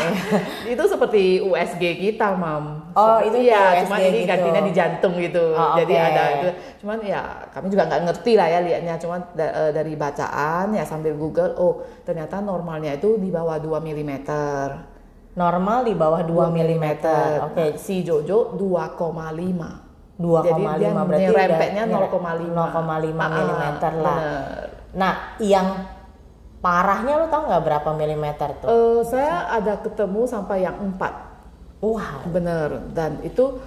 [0.66, 2.90] itu seperti USG kita, Mam.
[2.98, 4.26] Oh, Seperti- itu iya, USG cuman ini gitu.
[4.26, 5.44] gantinya di jantung gitu.
[5.54, 6.48] Oh, Jadi ada itu.
[6.82, 7.22] Cuman ya
[7.54, 8.94] kami juga nggak ngerti lah ya lihatnya.
[8.98, 13.78] Cuman da- eh, dari bacaan ya sambil Google, oh ternyata normalnya itu di bawah 2
[13.78, 14.12] mm.
[15.38, 16.86] Normal di bawah 2 mm.
[17.54, 19.81] Oke, Si Jojo 2,5.
[20.22, 23.70] 2,5 Jadi dia berarti nyerempetnya udah 0,5 0,5 Ah, mm lah.
[23.82, 24.66] bener.
[24.92, 25.12] Nah,
[25.42, 25.66] yang
[26.58, 28.68] parahnya lu tau nggak berapa milimeter tuh?
[28.70, 31.34] Eh, saya ada ketemu sampai yang 4
[31.82, 33.58] Wah, Bener, dan itu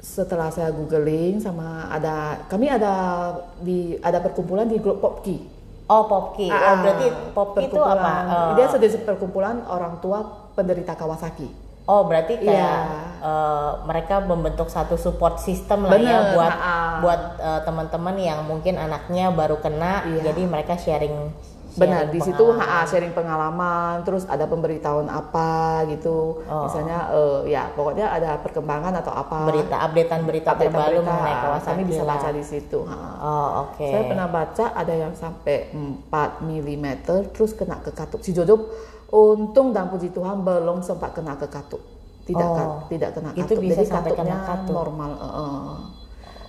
[0.00, 3.28] setelah saya googling sama ada kami ada
[3.60, 5.36] di ada perkumpulan di grup Popki.
[5.84, 6.48] oh Popki.
[6.48, 8.12] oh, Ah, berarti Popki itu apa?
[8.24, 10.24] Eh, Dia sedih perkumpulan orang tua
[10.56, 11.69] penderita Kawasaki.
[11.84, 13.20] Oh, berarti kayak Iya.
[13.20, 16.98] eh, mereka membentuk satu support system lah ya Bener, buat ah.
[17.00, 20.32] buat eh, teman-teman yang mungkin anaknya baru kena, Iya.
[20.32, 21.32] jadi mereka sharing.
[21.70, 26.42] Benar, sharing di situ ha, sharing pengalaman, terus ada pemberitahuan apa gitu.
[26.42, 26.66] Oh.
[26.66, 29.46] Misalnya eh, ya pokoknya ada perkembangan atau apa.
[29.46, 32.78] berita updatean berita update terbaru berita, mengenai Kawasaki Kami bisa baca di situ.
[32.82, 32.98] ha.
[33.22, 33.86] Oh, oke.
[33.86, 35.70] Saya pernah baca ada yang sampai
[36.10, 36.86] 4 mm
[37.30, 38.18] terus kena ke katup.
[38.18, 38.66] Si Jojo
[39.10, 41.82] untung dan puji Tuhan belum sempat kena ke katup.
[42.22, 43.58] Tidak Oh, ka- tidak kena itu katup.
[43.60, 44.72] bisa Jadi sampai kena katupnya katup.
[44.72, 45.10] normal.
[45.12, 45.74] eh.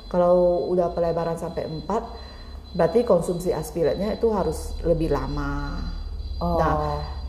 [0.08, 0.36] Kalau
[0.68, 2.04] udah pelebaran sampai 4
[2.72, 5.80] berarti konsumsi aspiratnya itu harus lebih lama.
[6.38, 6.56] Oh.
[6.56, 6.74] Nah,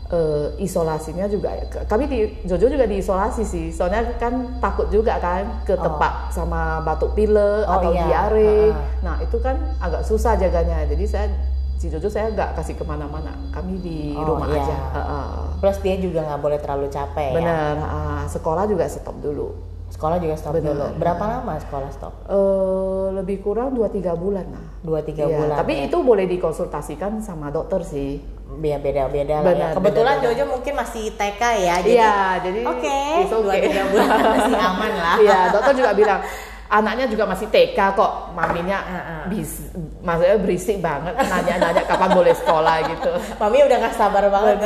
[0.05, 1.49] eh, isolasinya juga
[1.83, 7.13] kami di Jojo juga diisolasi sih soalnya kan takut juga kan ke tempat sama batuk
[7.13, 8.03] pilek Oh, atau iya.
[8.03, 9.01] diare Ha-ha.
[9.01, 11.27] nah itu kan agak susah jaganya jadi saya
[11.75, 14.61] si Jojo saya nggak kasih ke mana-mana kami di Oh, rumah iya.
[14.61, 15.19] aja Ha-ha.
[15.57, 17.35] Plus dia juga nggak boleh terlalu capek ya.
[17.35, 18.23] bener ha-ha.
[18.25, 19.51] sekolah juga stop dulu
[19.85, 20.85] Sekolah juga stop Benar, dulu.
[20.97, 22.13] Berapa lama sekolah stop?
[22.25, 25.55] Eh, lebih kurang 2-3 bulan lah Dua tiga Iya, bulan.
[25.55, 25.85] tapi ya.
[25.85, 28.17] itu boleh dikonsultasikan sama dokter sih
[28.53, 29.53] Biar beda-beda lah ya.
[29.53, 30.33] Benar, Kebetulan beda-beda.
[30.33, 31.75] Jojo mungkin masih TK ya.
[31.79, 33.61] Jadi Iya, jadi Oke, it's dua okay.
[33.63, 35.15] tiga bulan masih aman lah.
[35.19, 36.19] Iya, dokter juga bilang
[36.65, 39.21] anaknya juga masih TK kok, maminya Heeh.
[39.29, 39.69] bis,
[40.03, 43.11] maksudnya berisik banget, nanya-nanya kapan boleh sekolah gitu.
[43.39, 44.57] Mami udah gak sabar banget.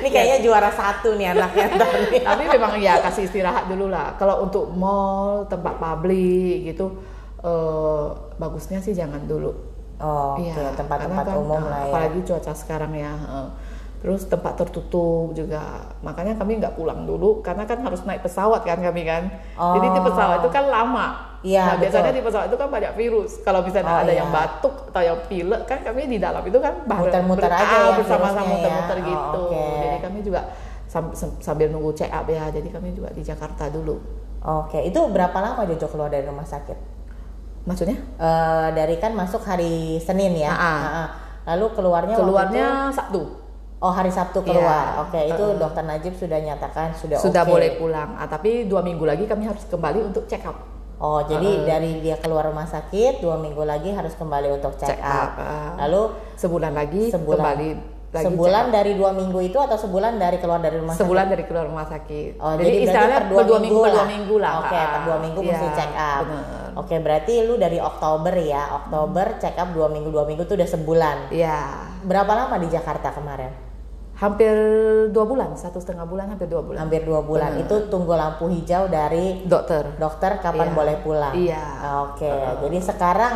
[0.00, 1.68] Ini kayaknya juara satu nih anaknya.
[2.32, 4.16] Tapi memang ya kasih istirahat dulu lah.
[4.16, 6.96] Kalau untuk mall, tempat publik gitu,
[7.38, 9.52] eh, bagusnya sih jangan dulu.
[10.00, 11.92] Oh, Iya, tempat-tempat kan, umum eh, lah ya.
[11.92, 13.12] Apalagi cuaca sekarang ya.
[13.12, 13.48] eh.
[14.00, 15.60] Terus tempat tertutup juga.
[16.00, 19.28] Makanya kami nggak pulang dulu karena kan harus naik pesawat kan kami kan.
[19.52, 20.04] Jadi di Oh.
[20.08, 21.29] pesawat itu kan lama.
[21.40, 22.16] Iya, Nah, biasanya betul.
[22.16, 23.32] di pesawat itu kan banyak virus.
[23.40, 24.20] Kalau misalnya Oh, ada iya.
[24.20, 28.44] yang batuk atau yang pilek kan kami di dalam itu kan Muter-muter aja ya bersama-sama
[28.44, 28.52] ya.
[28.52, 29.40] muter-muter Oh, gitu.
[29.48, 29.64] oke.
[29.80, 30.40] Jadi kami juga
[30.84, 32.44] sam- sam- sambil nunggu check up ya.
[32.48, 33.96] Jadi kami juga di Jakarta dulu.
[34.40, 36.76] Oke, itu berapa lama Jojo keluar dari rumah sakit?
[37.62, 37.96] Maksudnya?
[38.16, 40.48] Eh, dari kan masuk hari Senin ya.
[40.50, 41.08] Ah.
[41.46, 43.20] Lalu keluarnya Keluarnya itu- Sabtu.
[43.78, 44.92] oh hari Sabtu keluar.
[44.92, 45.02] Iya.
[45.02, 45.56] Oke, itu Heeh.
[45.56, 47.50] dokter Najib sudah nyatakan sudah Sudah oke.
[47.50, 48.12] boleh pulang.
[48.12, 50.56] Ah, tapi dua minggu lagi kami harus kembali untuk check up.
[51.00, 55.00] Oh, jadi dari dia keluar rumah sakit dua minggu lagi harus kembali untuk check, Check
[55.00, 55.32] up.
[55.32, 55.80] up.
[55.80, 57.68] Lalu Sebulan lagi sebulan kembali
[58.10, 61.32] lagi sebulan dari dua minggu itu atau sebulan dari keluar dari rumah sebulan sakit?
[61.32, 62.30] dari keluar rumah sakit.
[62.36, 63.94] Oh, jadi, jadi, istilahnya per dua, minggu, per lah.
[63.94, 64.52] dua minggu lah.
[64.60, 66.22] Oke, Ah, per dua minggu iya, mesti check up.
[66.26, 66.68] bener.
[66.74, 68.62] Oke, berarti lu dari Oktober ya.
[68.76, 71.16] Oktober check up dua minggu dua minggu itu udah sebulan.
[71.30, 71.58] Iya.
[72.02, 73.69] Berapa lama di Jakarta kemarin?
[74.20, 74.52] Hampir
[75.10, 76.84] dua bulan, satu setengah bulan, hampir dua bulan.
[76.84, 77.56] Hampir dua bulan.
[77.56, 77.64] Bener.
[77.64, 79.96] Itu tunggu lampu hijau dari Dokter.
[79.96, 80.76] dokter kapan Iya.
[80.76, 81.32] boleh pulang.
[81.32, 81.64] Iya.
[82.04, 82.28] Oke,
[82.60, 83.34] jadi sekarang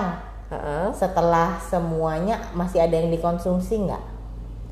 [0.53, 0.93] Heeh.
[0.93, 4.03] setelah semuanya masih ada yang dikonsumsi nggak?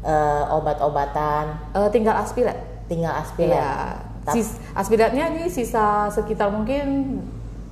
[0.04, 2.60] Eh, obat-obatan, Eh, tinggal aspirat.
[2.84, 3.56] tinggal aspirin.
[3.56, 3.96] Iya.
[4.36, 7.18] Sis, aspiratnya ini sisa sekitar mungkin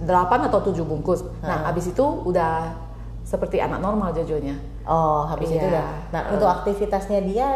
[0.00, 1.20] 8 atau 7 bungkus.
[1.44, 2.72] Nah, habis itu udah
[3.20, 4.56] seperti anak normal jojonya.
[4.88, 5.70] Oh, habis itu Iya.
[5.76, 5.88] udah.
[6.10, 7.48] Nah, untuk aktivitasnya dia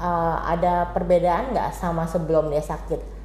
[0.00, 3.20] eh, ada perbedaan nggak sama sebelum dia sakit?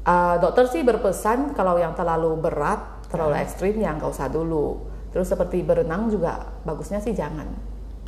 [0.00, 4.88] Uh, dokter sih berpesan kalau yang terlalu berat, terlalu ekstrim ya nggak usah dulu.
[5.10, 7.44] Terus seperti berenang juga bagusnya sih jangan.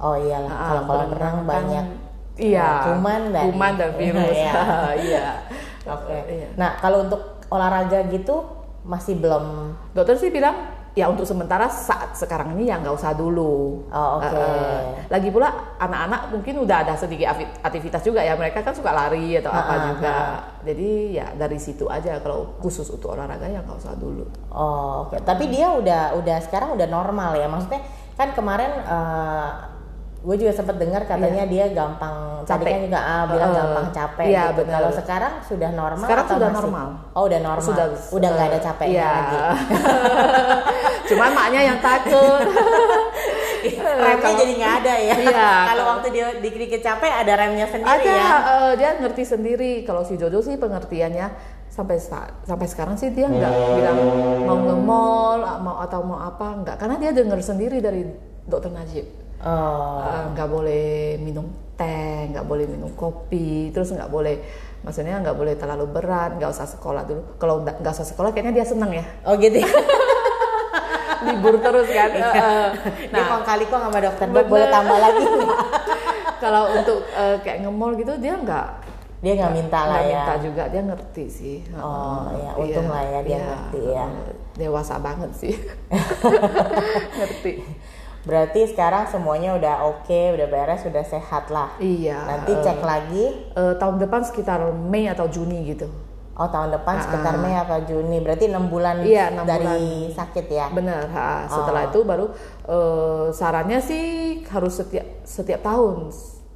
[0.00, 1.86] Oh iyalah, Ah, kalau kolam berenang renang kan- banyak
[2.40, 2.68] Iya.
[2.88, 4.32] kuman dan kuman dan virus.
[4.32, 4.52] Iya.
[5.04, 5.26] Iya.
[5.92, 6.16] Oke.
[6.24, 6.48] Iya.
[6.56, 8.48] Nah, kalau untuk olahraga gitu
[8.80, 10.56] masih belum Dokter sih bilang
[10.98, 13.86] ya untuk sementara saat sekarang ini ya nggak usah dulu.
[13.90, 14.34] Oh, oke.
[14.34, 17.30] Uh, lagi pula anak-anak mungkin udah ada sedikit
[17.62, 20.14] aktivitas juga ya mereka kan suka lari atau apa ah, juga.
[20.66, 24.26] Jadi ya dari situ aja kalau khusus untuk olahraga ya nggak usah dulu.
[24.50, 25.22] Oh, oke.
[25.22, 27.46] Tapi dia udah udah sekarang udah normal ya.
[27.46, 27.86] Maksudnya
[28.18, 28.72] kan kemarin
[30.20, 32.12] gue juga sempat dengar katanya dia gampang
[32.42, 32.60] tadi Iya.
[32.60, 32.70] Capek.
[32.70, 34.62] kan juga ah, bilang Uh, gampang capek iya, gitu.
[34.66, 36.58] Kalau sekarang sudah normal Sekarang atau sudah masih?
[36.60, 36.86] normal.
[37.10, 37.64] Oh, udah normal.
[37.64, 39.08] Sudah udah nggak ada eh, capeknya iya.
[39.10, 39.38] lagi.
[41.08, 42.42] Cuman maknya yang takut.
[43.60, 45.14] remnya Kalau- jadi nggak ada ya.
[45.20, 48.30] Iya, Kalau waktu dia dikit-dikit capek ada remnya sendiri ada ya.
[48.46, 49.72] eh, dia ngerti sendiri.
[49.82, 51.26] Kalau si Jojo sih pengertiannya
[51.66, 53.98] sampai sa- sampai sekarang sih dia nggak bilang
[54.42, 58.04] mau nge-mall mau atau mau apa nggak karena dia dengar sendiri dari
[58.42, 59.06] dokter Najib.
[59.40, 60.04] Oh.
[60.04, 64.36] Eh, nggak boleh minum teh, nggak boleh minum kopi, terus nggak boleh,
[64.80, 67.22] maksudnya nggak boleh terlalu berat, nggak usah sekolah dulu.
[67.40, 69.64] Kalau nggak usah sekolah, kayaknya dia seneng ya, Oh gitu.
[71.20, 72.10] libur terus kan.
[72.12, 72.68] Eh.
[73.08, 74.48] Dia nah, kong kali kok sama dokter dok Bener.
[74.48, 75.24] boleh tambah lagi
[76.42, 78.68] kalau untuk eh, kayak nge-mall gitu dia nggak
[79.20, 80.12] Dia nggak minta lah nggak ya.
[80.16, 81.56] minta juga, dia ngerti sih.
[81.76, 83.40] Oh, Eh, ya, untung iya, lah ya dia iya.
[83.44, 84.06] ngerti ya.
[84.56, 85.52] Dewasa banget sih,
[87.20, 87.52] ngerti.
[88.22, 91.72] Berarti sekarang semuanya udah oke, udah beres, udah sehat lah.
[91.76, 92.20] Iya.
[92.20, 93.24] Nanti eh, cek lagi.
[93.50, 95.88] eh, tahun depan sekitar Mei atau Juni gitu.
[96.32, 98.16] Oh tahun depan Ah, sekitar Mei apa Juni.
[98.18, 100.68] Berarti enam bulan Iya, enam dari sakit ya.
[100.68, 101.04] Benar.
[101.06, 101.44] ha.
[101.46, 101.88] Setelah Oh.
[101.88, 102.26] itu baru
[102.66, 104.04] eh, sarannya sih
[104.46, 106.08] harus setiap setiap tahun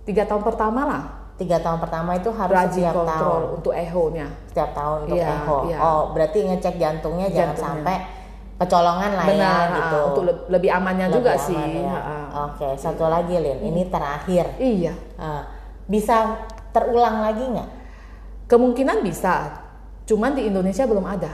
[0.05, 1.05] tiga tahun pertama lah
[1.35, 3.09] Tiga tahun pertama itu harus rajin setiap tahun.
[3.11, 4.27] kontrol untuk eho-nya.
[4.47, 5.57] Setiap tahun untuk Iya, echo.
[5.67, 5.79] iya.
[5.79, 7.67] Oh berarti ngecek jantungnya, jangan Jantungnya.
[7.83, 7.97] sampai
[8.65, 9.63] kecolongan lah Benar.
[9.63, 9.99] ya gitu.
[10.07, 11.63] Untuk le- lebih amannya Lebih juga aman sih.
[11.77, 11.95] ya.
[11.95, 12.17] ha.
[12.45, 14.57] Oke satu lagi Lin, ini terakhir.
[14.57, 14.95] Iya.
[15.15, 15.43] Ah,
[15.85, 16.41] bisa
[16.71, 17.69] terulang lagi nggak?
[18.45, 19.63] Kemungkinan bisa.
[20.05, 21.33] Cuman di Indonesia belum ada.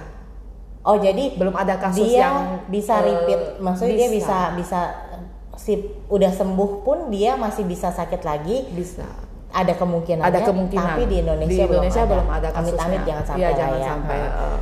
[0.80, 4.80] Oh jadi Belum ada kasus dia yang bisa eh, repeat, maksudnya dia bisa bisa
[5.52, 5.76] si
[6.08, 8.64] udah sembuh pun dia masih bisa sakit lagi.
[8.70, 9.04] bisa.
[9.50, 13.00] ada kemungkinan ada kemungkinan tapi di Indonesia, di Indonesia belum ada, belum ada kasusnya amit-amit
[13.02, 13.88] jangan sampai Iya, lah jangan ya.
[13.90, 14.60] sampai eh.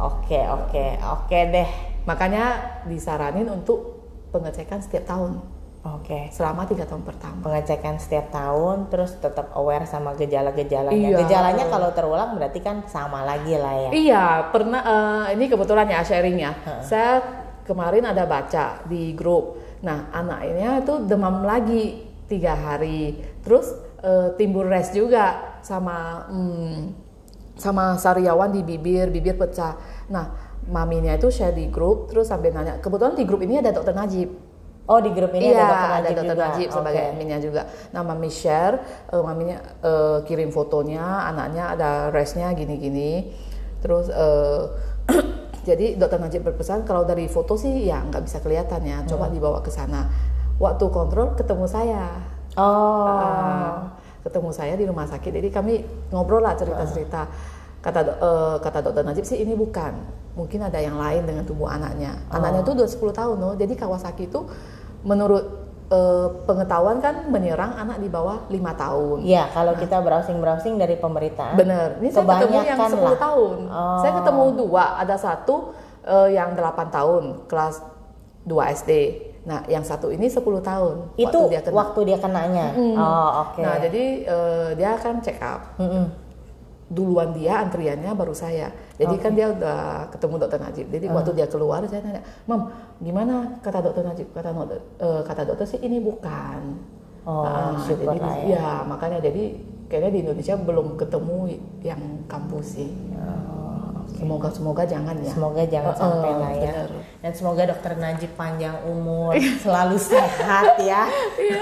[0.00, 1.70] oke oke oke deh
[2.04, 2.44] makanya
[2.84, 5.40] disaranin untuk pengecekan setiap tahun
[5.80, 11.18] oke selama tiga tahun pertama pengecekan setiap tahun terus tetap aware sama gejala-gejalanya Iya.
[11.24, 16.00] gejalanya kalau terulang berarti kan sama lagi lah ya Iya, pernah eh, ini kebetulan ya
[16.00, 16.52] sharing ya.
[16.80, 17.12] Saya
[17.64, 19.56] kemarin ada baca di grup.
[19.80, 26.76] Nah, anaknya itu demam lagi tiga hari, terus eh, timbul res juga sama hmm,
[27.56, 29.76] sama sariawan di bibir, bibir pecah.
[30.08, 32.78] Nah, maminya itu share di grup, terus sampai nanya.
[32.78, 34.30] Kebetulan di grup ini ada dokter Najib.
[34.90, 37.08] oh di grup ini iya, ada dokter Najib dokter juga Najib sebagai Oke.
[37.14, 37.62] adminnya juga.
[37.94, 38.74] Nah, mami share,
[39.06, 43.30] eh, maminya eh, kirim fotonya, anaknya ada resnya gini-gini.
[43.78, 44.62] Terus eh,
[45.68, 49.34] jadi dokter Najib berpesan kalau dari foto sih ya nggak bisa kelihatan ya, coba Hmm.
[49.34, 50.10] dibawa ke sana.
[50.58, 52.10] Waktu kontrol ketemu saya.
[52.58, 53.94] oh Ah,
[54.26, 55.30] ketemu saya di rumah sakit.
[55.30, 55.74] Jadi kami
[56.10, 57.30] ngobrol lah cerita-cerita.
[57.80, 60.20] Kata eh, kata dokter Najib sih ini bukan.
[60.36, 62.14] Mungkin ada yang lain dengan tubuh anaknya.
[62.28, 63.54] Anaknya itu udah 10 tahun loh.
[63.56, 64.44] Jadi Kawasaki itu
[65.00, 65.44] menurut
[65.88, 69.24] eh, pengetahuan kan menyerang anak di bawah lima tahun.
[69.24, 71.56] Iya, kalau kita browsing-browsing dari pemberitaan.
[71.56, 71.96] Bener.
[72.04, 73.18] Ini saya ketemu yang Kebanyakan 10 lah.
[73.18, 73.56] tahun.
[73.72, 73.98] Oh.
[74.04, 74.84] Saya ketemu dua.
[75.00, 75.54] Ada satu
[76.04, 77.80] eh, yang 8 tahun, kelas
[78.44, 78.92] 2 SD.
[79.40, 81.16] Nah, yang satu ini 10 tahun.
[81.16, 81.74] Itu waktu dia kena.
[81.80, 82.66] waktu dia kenanya.
[82.76, 83.60] Oh, oke.
[83.64, 85.80] Nah, jadi eh, dia akan check up.
[85.80, 86.29] Mm-mm.
[86.90, 88.74] Duluan dia antriannya baru saya.
[88.98, 90.86] Jadi kan dia udah ketemu dokter Najib.
[90.90, 92.66] Jadi waktu dia keluar saya tanya, "Mam,
[92.98, 94.50] gimana kata dokter Najib?" Kata
[94.98, 96.82] "Eh, kata dokter sih ini bukan."
[97.20, 98.56] Oh, syukur jadi lah ya.
[98.56, 99.52] ya, makanya jadi
[99.92, 101.38] kayaknya di Indonesia belum ketemu
[101.84, 102.90] yang kampus sih.
[104.20, 105.32] Semoga semoga jangan ya.
[105.32, 106.72] Semoga jangan Eh, sampai lah ya.
[106.76, 106.90] bener.
[107.20, 109.32] Dan semoga dokter Najib panjang umur,
[109.64, 111.08] selalu sehat ya.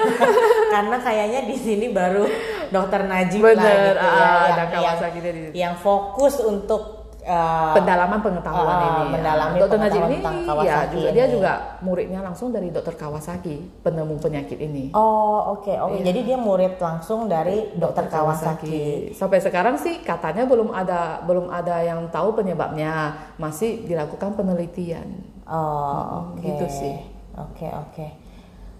[0.74, 2.26] Karena kayaknya di sini baru
[2.68, 6.97] dokter Najib lah Bener, gitu ya, ah, yang, yang, yang fokus untuk
[7.28, 9.04] uh, pendalaman pengetahuan Ah, ini.
[9.12, 11.32] mendalami dokter Najib ini ya Kawasaki juga dia ini.
[11.32, 14.84] juga muridnya langsung dari dokter Kawasaki, penemu penyakit ini.
[14.92, 16.00] Oh oke oke.
[16.00, 19.12] Jadi dia murid langsung dari dokter Kawasaki.
[19.12, 25.20] Sampai sekarang sih katanya belum ada belum ada yang tahu penyebabnya, masih dilakukan penelitian.
[25.44, 26.40] Oh oke.
[26.40, 26.94] gitu sih.
[27.36, 28.27] Oke oke.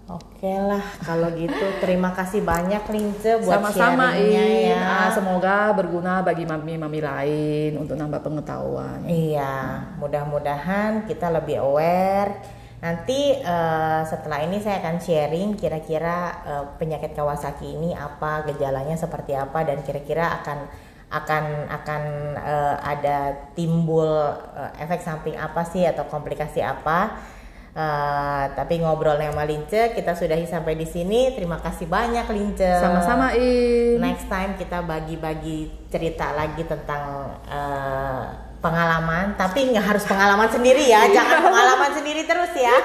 [0.09, 4.71] Oke lah kalau gitu terima kasih banyak Lince buat Sama-sama sharingnya In.
[4.73, 4.81] ya.
[4.81, 9.05] Ah, semoga berguna bagi mami-mami lain untuk nambah pengetahuan.
[9.05, 12.41] Iya, mudah-mudahan kita lebih aware.
[12.81, 19.37] Nanti eh, setelah ini saya akan sharing kira-kira eh, penyakit Kawasaki ini apa, gejalanya seperti
[19.37, 20.73] apa dan kira-kira akan
[21.13, 22.03] akan akan
[22.41, 24.09] eh, ada timbul
[24.57, 27.37] eh, efek samping apa sih atau komplikasi apa.
[27.79, 31.31] Eh, tapi ngobrolnya sama Lince kita sudahi sampai di sini.
[31.39, 32.83] Terima kasih banyak Lince.
[32.83, 34.03] Sama-sama In.
[34.03, 38.23] Next time kita bagi-bagi cerita lagi tentang eh,
[38.59, 42.75] pengalaman, tapi nggak harus pengalaman sendiri ya, jangan pengalaman sendiri terus ya.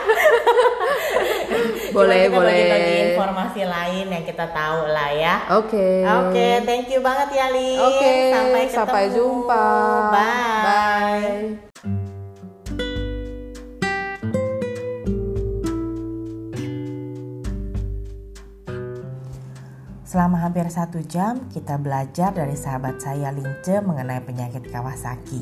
[1.93, 2.53] Boleh, kita boleh.
[2.53, 5.35] Bagi-bagi informasi lain yang kita tahu lah ya.
[5.61, 6.01] Oke.
[6.01, 7.77] Oke, thank you banget ya Lin.
[7.81, 8.77] Oke, sampai ketemu.
[8.77, 9.65] sampai jumpa.
[10.09, 10.65] Bye.
[11.61, 11.62] Bye.
[20.14, 25.41] Selama hampir satu jam, kita belajar dari sahabat saya Lince mengenai penyakit Kawasaki.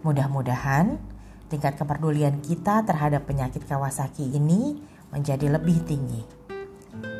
[0.00, 0.96] Mudah-mudahan
[1.52, 4.80] tingkat kepedulian kita terhadap penyakit Kawasaki ini
[5.12, 6.24] menjadi lebih tinggi.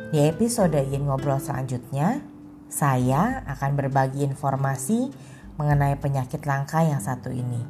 [0.09, 2.25] Di episode Yin Ngobrol selanjutnya,
[2.65, 5.13] saya akan berbagi informasi
[5.53, 7.61] mengenai penyakit langka yang satu ini,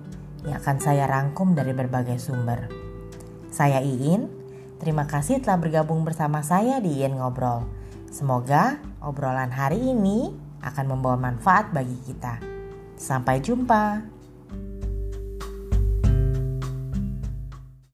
[0.47, 2.71] yang akan saya rangkum dari berbagai sumber.
[3.51, 4.31] Saya Iin,
[4.79, 7.78] terima kasih telah bergabung bersama saya di Yin Ngobrol.
[8.09, 10.33] Semoga obrolan hari ini
[10.65, 12.41] akan membawa manfaat bagi kita.
[12.97, 14.18] Sampai jumpa.